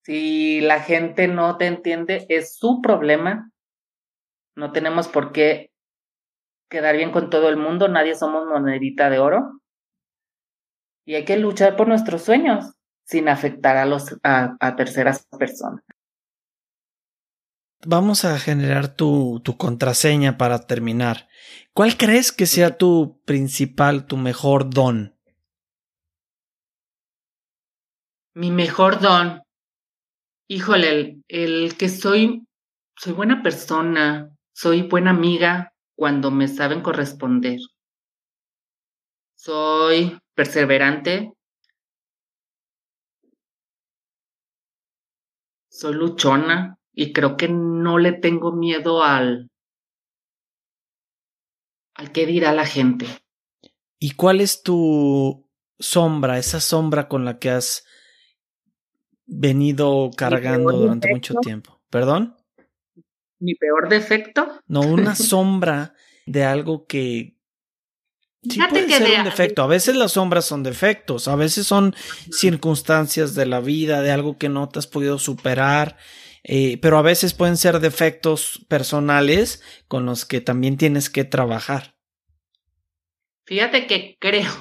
Si 0.04 0.62
la 0.62 0.82
gente 0.82 1.28
no 1.28 1.58
te 1.58 1.68
entiende, 1.68 2.26
es 2.30 2.58
su 2.58 2.82
problema. 2.82 3.52
No 4.56 4.72
tenemos 4.72 5.08
por 5.08 5.32
qué 5.32 5.72
quedar 6.70 6.96
bien 6.98 7.12
con 7.12 7.30
todo 7.30 7.50
el 7.50 7.58
mundo, 7.58 7.88
nadie 7.88 8.16
somos 8.16 8.46
monedita 8.46 9.10
de 9.10 9.20
oro. 9.20 9.62
Y 11.06 11.16
hay 11.16 11.26
que 11.26 11.38
luchar 11.38 11.76
por 11.76 11.88
nuestros 11.88 12.24
sueños 12.24 12.79
sin 13.10 13.28
afectar 13.28 13.76
a, 13.76 13.88
los, 13.88 14.16
a, 14.22 14.76
terceras 14.76 15.26
personas. 15.40 15.84
vamos 17.84 18.24
a 18.24 18.38
generar 18.38 18.96
tu, 18.96 19.42
tu 19.44 19.58
contraseña 19.58 20.38
para 20.38 20.68
terminar. 20.68 21.28
¿Cuál 21.74 21.98
crees 21.98 22.32
que 22.32 22.46
sea 22.46 22.78
tu 22.78 23.20
principal, 23.26 24.06
tu 24.06 24.16
mejor 24.16 24.70
don? 24.70 25.16
Mi 28.36 28.52
mejor 28.52 29.00
don. 29.00 29.42
Híjole, 30.48 30.92
el, 31.00 31.24
el 31.28 31.78
que 31.78 31.90
soy, 31.90 32.46
soy 32.96 33.14
buena 33.14 33.42
persona, 33.42 34.30
soy 34.54 34.84
buena 34.84 35.10
amiga 35.10 35.74
cuando 35.96 36.30
me 36.30 36.48
saben 36.48 36.82
corresponder. 36.82 37.60
Soy 39.36 40.20
perseverante. 40.36 41.34
Soy 45.80 45.94
luchona 45.94 46.78
y 46.94 47.14
creo 47.14 47.38
que 47.38 47.48
no 47.48 48.00
le 48.00 48.12
tengo 48.12 48.52
miedo 48.52 49.02
al 49.02 49.50
al 51.94 52.12
qué 52.12 52.26
dirá 52.26 52.52
la 52.52 52.66
gente. 52.66 53.06
¿Y 53.98 54.12
cuál 54.12 54.42
es 54.42 54.62
tu 54.62 55.48
sombra, 55.80 56.38
esa 56.38 56.60
sombra 56.60 57.08
con 57.08 57.24
la 57.24 57.40
que 57.40 57.52
has 57.52 57.86
venido 59.26 60.12
cargando 60.18 60.74
durante 60.74 61.14
mucho 61.14 61.36
tiempo? 61.36 61.80
¿Perdón? 61.90 62.36
¿Mi 63.40 63.56
peor 63.56 63.88
defecto? 63.88 64.60
No, 64.68 64.82
una 64.82 65.16
sombra 65.16 65.94
de 66.26 66.44
algo 66.44 66.88
que 66.88 67.39
Sí 68.42 68.60
puede 68.70 68.90
ser 68.90 69.20
un 69.20 69.26
defecto. 69.26 69.64
A 69.64 69.68
veces 69.68 69.96
las 69.96 70.14
sombras 70.14 70.46
son 70.46 70.64
defectos, 70.64 71.28
a 71.28 71.36
veces 71.36 71.68
son 71.68 71.94
circunstancias 72.32 73.36
de 73.36 73.46
la 73.46 73.60
vida, 73.60 74.02
de 74.02 74.12
algo 74.12 74.38
que 74.38 74.48
no 74.48 74.70
te 74.70 74.80
has 74.80 74.88
podido 74.88 75.20
superar, 75.20 75.98
eh, 76.44 76.78
pero 76.82 76.98
a 76.98 77.02
veces 77.02 77.34
pueden 77.34 77.58
ser 77.58 77.80
defectos 77.80 78.66
personales 78.70 79.62
con 79.90 80.06
los 80.06 80.26
que 80.26 80.40
también 80.40 80.78
tienes 80.78 81.10
que 81.10 81.26
trabajar. 81.26 81.96
Fíjate 83.46 83.88
que 83.88 84.16
creo, 84.20 84.52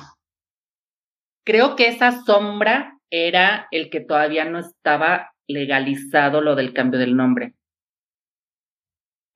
creo 1.44 1.76
que 1.76 1.86
esa 1.88 2.24
sombra 2.24 2.98
era 3.10 3.68
el 3.70 3.90
que 3.90 4.00
todavía 4.00 4.44
no 4.44 4.58
estaba 4.58 5.32
legalizado 5.46 6.40
lo 6.40 6.56
del 6.56 6.74
cambio 6.74 6.98
del 6.98 7.16
nombre. 7.16 7.54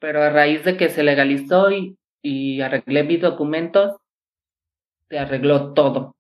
Pero 0.00 0.20
a 0.20 0.30
raíz 0.30 0.64
de 0.64 0.76
que 0.76 0.88
se 0.88 1.04
legalizó 1.04 1.70
y, 1.70 1.96
y 2.22 2.60
arreglé 2.60 3.04
mis 3.04 3.20
documentos, 3.20 3.92
se 5.12 5.18
arregló 5.18 5.74
todo. 5.74 6.16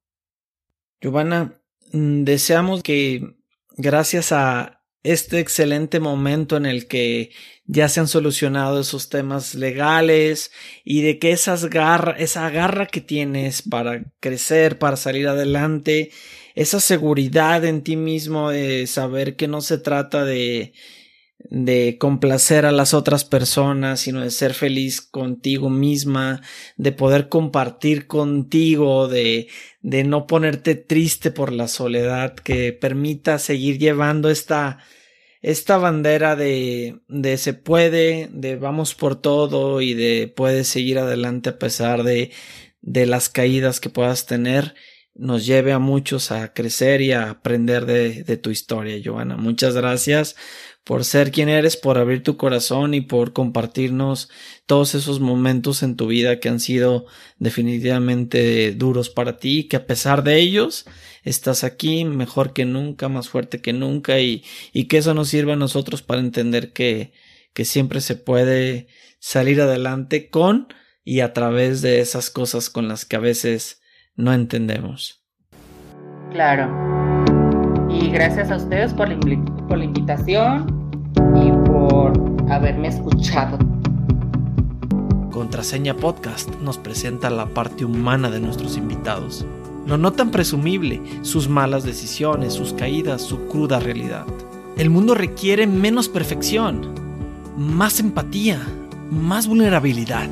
Giovanna, 1.00 1.58
mm, 1.92 2.24
deseamos 2.24 2.82
que 2.82 3.22
gracias 3.78 4.32
a 4.32 4.82
este 5.02 5.40
excelente 5.40 5.98
momento 5.98 6.58
en 6.58 6.66
el 6.66 6.86
que 6.88 7.30
ya 7.64 7.88
se 7.88 8.00
han 8.00 8.06
solucionado 8.06 8.78
esos 8.80 9.08
temas 9.08 9.54
legales 9.54 10.52
y 10.84 11.00
de 11.00 11.18
que 11.18 11.34
garra, 11.70 12.12
esa 12.18 12.50
garra 12.50 12.86
que 12.86 13.00
tienes 13.00 13.62
para 13.62 14.04
crecer, 14.20 14.78
para 14.78 14.98
salir 14.98 15.26
adelante, 15.26 16.10
esa 16.54 16.78
seguridad 16.78 17.64
en 17.64 17.82
ti 17.82 17.96
mismo 17.96 18.50
de 18.50 18.86
saber 18.86 19.36
que 19.36 19.48
no 19.48 19.62
se 19.62 19.78
trata 19.78 20.26
de 20.26 20.74
de 21.50 21.96
complacer 21.98 22.66
a 22.66 22.72
las 22.72 22.94
otras 22.94 23.24
personas, 23.24 24.00
sino 24.00 24.20
de 24.20 24.30
ser 24.30 24.54
feliz 24.54 25.00
contigo 25.00 25.70
misma, 25.70 26.40
de 26.76 26.92
poder 26.92 27.28
compartir 27.28 28.06
contigo, 28.06 29.08
de, 29.08 29.48
de 29.80 30.04
no 30.04 30.26
ponerte 30.26 30.74
triste 30.74 31.30
por 31.30 31.52
la 31.52 31.68
soledad, 31.68 32.34
que 32.34 32.72
permita 32.72 33.38
seguir 33.38 33.78
llevando 33.78 34.30
esta, 34.30 34.78
esta 35.42 35.78
bandera 35.78 36.36
de, 36.36 37.00
de 37.08 37.36
se 37.36 37.54
puede, 37.54 38.28
de 38.32 38.56
vamos 38.56 38.94
por 38.94 39.20
todo 39.20 39.80
y 39.80 39.94
de 39.94 40.32
puedes 40.34 40.68
seguir 40.68 40.98
adelante 40.98 41.50
a 41.50 41.58
pesar 41.58 42.02
de, 42.02 42.30
de 42.80 43.06
las 43.06 43.28
caídas 43.28 43.80
que 43.80 43.90
puedas 43.90 44.26
tener 44.26 44.74
nos 45.14 45.44
lleve 45.44 45.72
a 45.72 45.78
muchos 45.78 46.32
a 46.32 46.52
crecer 46.54 47.02
y 47.02 47.12
a 47.12 47.30
aprender 47.30 47.84
de, 47.86 48.24
de 48.24 48.36
tu 48.36 48.50
historia, 48.50 49.00
Joana. 49.04 49.36
Muchas 49.36 49.74
gracias 49.74 50.36
por 50.84 51.04
ser 51.04 51.30
quien 51.30 51.48
eres, 51.48 51.76
por 51.76 51.98
abrir 51.98 52.22
tu 52.22 52.36
corazón 52.36 52.94
y 52.94 53.00
por 53.00 53.32
compartirnos 53.32 54.28
todos 54.66 54.94
esos 54.94 55.20
momentos 55.20 55.82
en 55.82 55.96
tu 55.96 56.08
vida 56.08 56.40
que 56.40 56.48
han 56.48 56.60
sido 56.60 57.06
definitivamente 57.38 58.72
duros 58.72 59.08
para 59.08 59.38
ti, 59.38 59.68
que 59.68 59.76
a 59.76 59.86
pesar 59.86 60.24
de 60.24 60.38
ellos 60.38 60.84
estás 61.22 61.62
aquí 61.62 62.04
mejor 62.04 62.52
que 62.52 62.64
nunca, 62.64 63.08
más 63.08 63.28
fuerte 63.28 63.60
que 63.60 63.72
nunca 63.72 64.18
y, 64.20 64.44
y 64.72 64.86
que 64.86 64.98
eso 64.98 65.14
nos 65.14 65.28
sirva 65.28 65.52
a 65.52 65.56
nosotros 65.56 66.02
para 66.02 66.20
entender 66.20 66.72
que, 66.72 67.12
que 67.52 67.64
siempre 67.64 68.00
se 68.00 68.16
puede 68.16 68.88
salir 69.20 69.60
adelante 69.60 70.30
con 70.30 70.68
y 71.04 71.20
a 71.20 71.32
través 71.32 71.82
de 71.82 72.00
esas 72.00 72.30
cosas 72.30 72.70
con 72.70 72.88
las 72.88 73.04
que 73.04 73.16
a 73.16 73.20
veces 73.20 73.80
no 74.16 74.32
entendemos. 74.32 75.24
Claro. 76.32 77.01
Gracias 78.12 78.50
a 78.50 78.56
ustedes 78.56 78.92
por 78.92 79.08
la, 79.08 79.18
por 79.68 79.78
la 79.78 79.84
invitación 79.84 80.66
y 81.34 81.50
por 81.66 82.12
haberme 82.50 82.88
escuchado. 82.88 83.58
Contraseña 85.30 85.96
Podcast 85.96 86.50
nos 86.60 86.76
presenta 86.76 87.30
la 87.30 87.46
parte 87.46 87.86
humana 87.86 88.28
de 88.28 88.38
nuestros 88.38 88.76
invitados. 88.76 89.46
Lo 89.86 89.96
no 89.96 90.12
tan 90.12 90.30
presumible, 90.30 91.00
sus 91.22 91.48
malas 91.48 91.84
decisiones, 91.84 92.52
sus 92.52 92.74
caídas, 92.74 93.22
su 93.22 93.46
cruda 93.48 93.80
realidad. 93.80 94.26
El 94.76 94.90
mundo 94.90 95.14
requiere 95.14 95.66
menos 95.66 96.10
perfección, 96.10 96.94
más 97.56 97.98
empatía, 97.98 98.60
más 99.10 99.46
vulnerabilidad. 99.46 100.28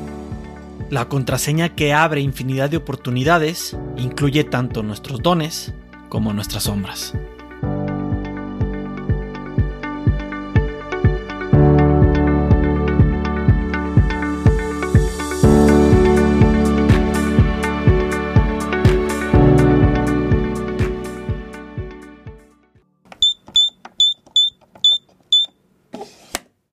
La 0.91 1.09
contraseña 1.09 1.69
que 1.69 1.93
abre 1.93 2.21
infinidad 2.21 2.69
de 2.69 2.77
oportunidades 2.77 3.75
incluye 3.97 4.43
tanto 4.43 4.83
nuestros 4.83 5.23
dones 5.23 5.73
como 6.09 6.31
nuestras 6.31 6.63
sombras. 6.63 7.15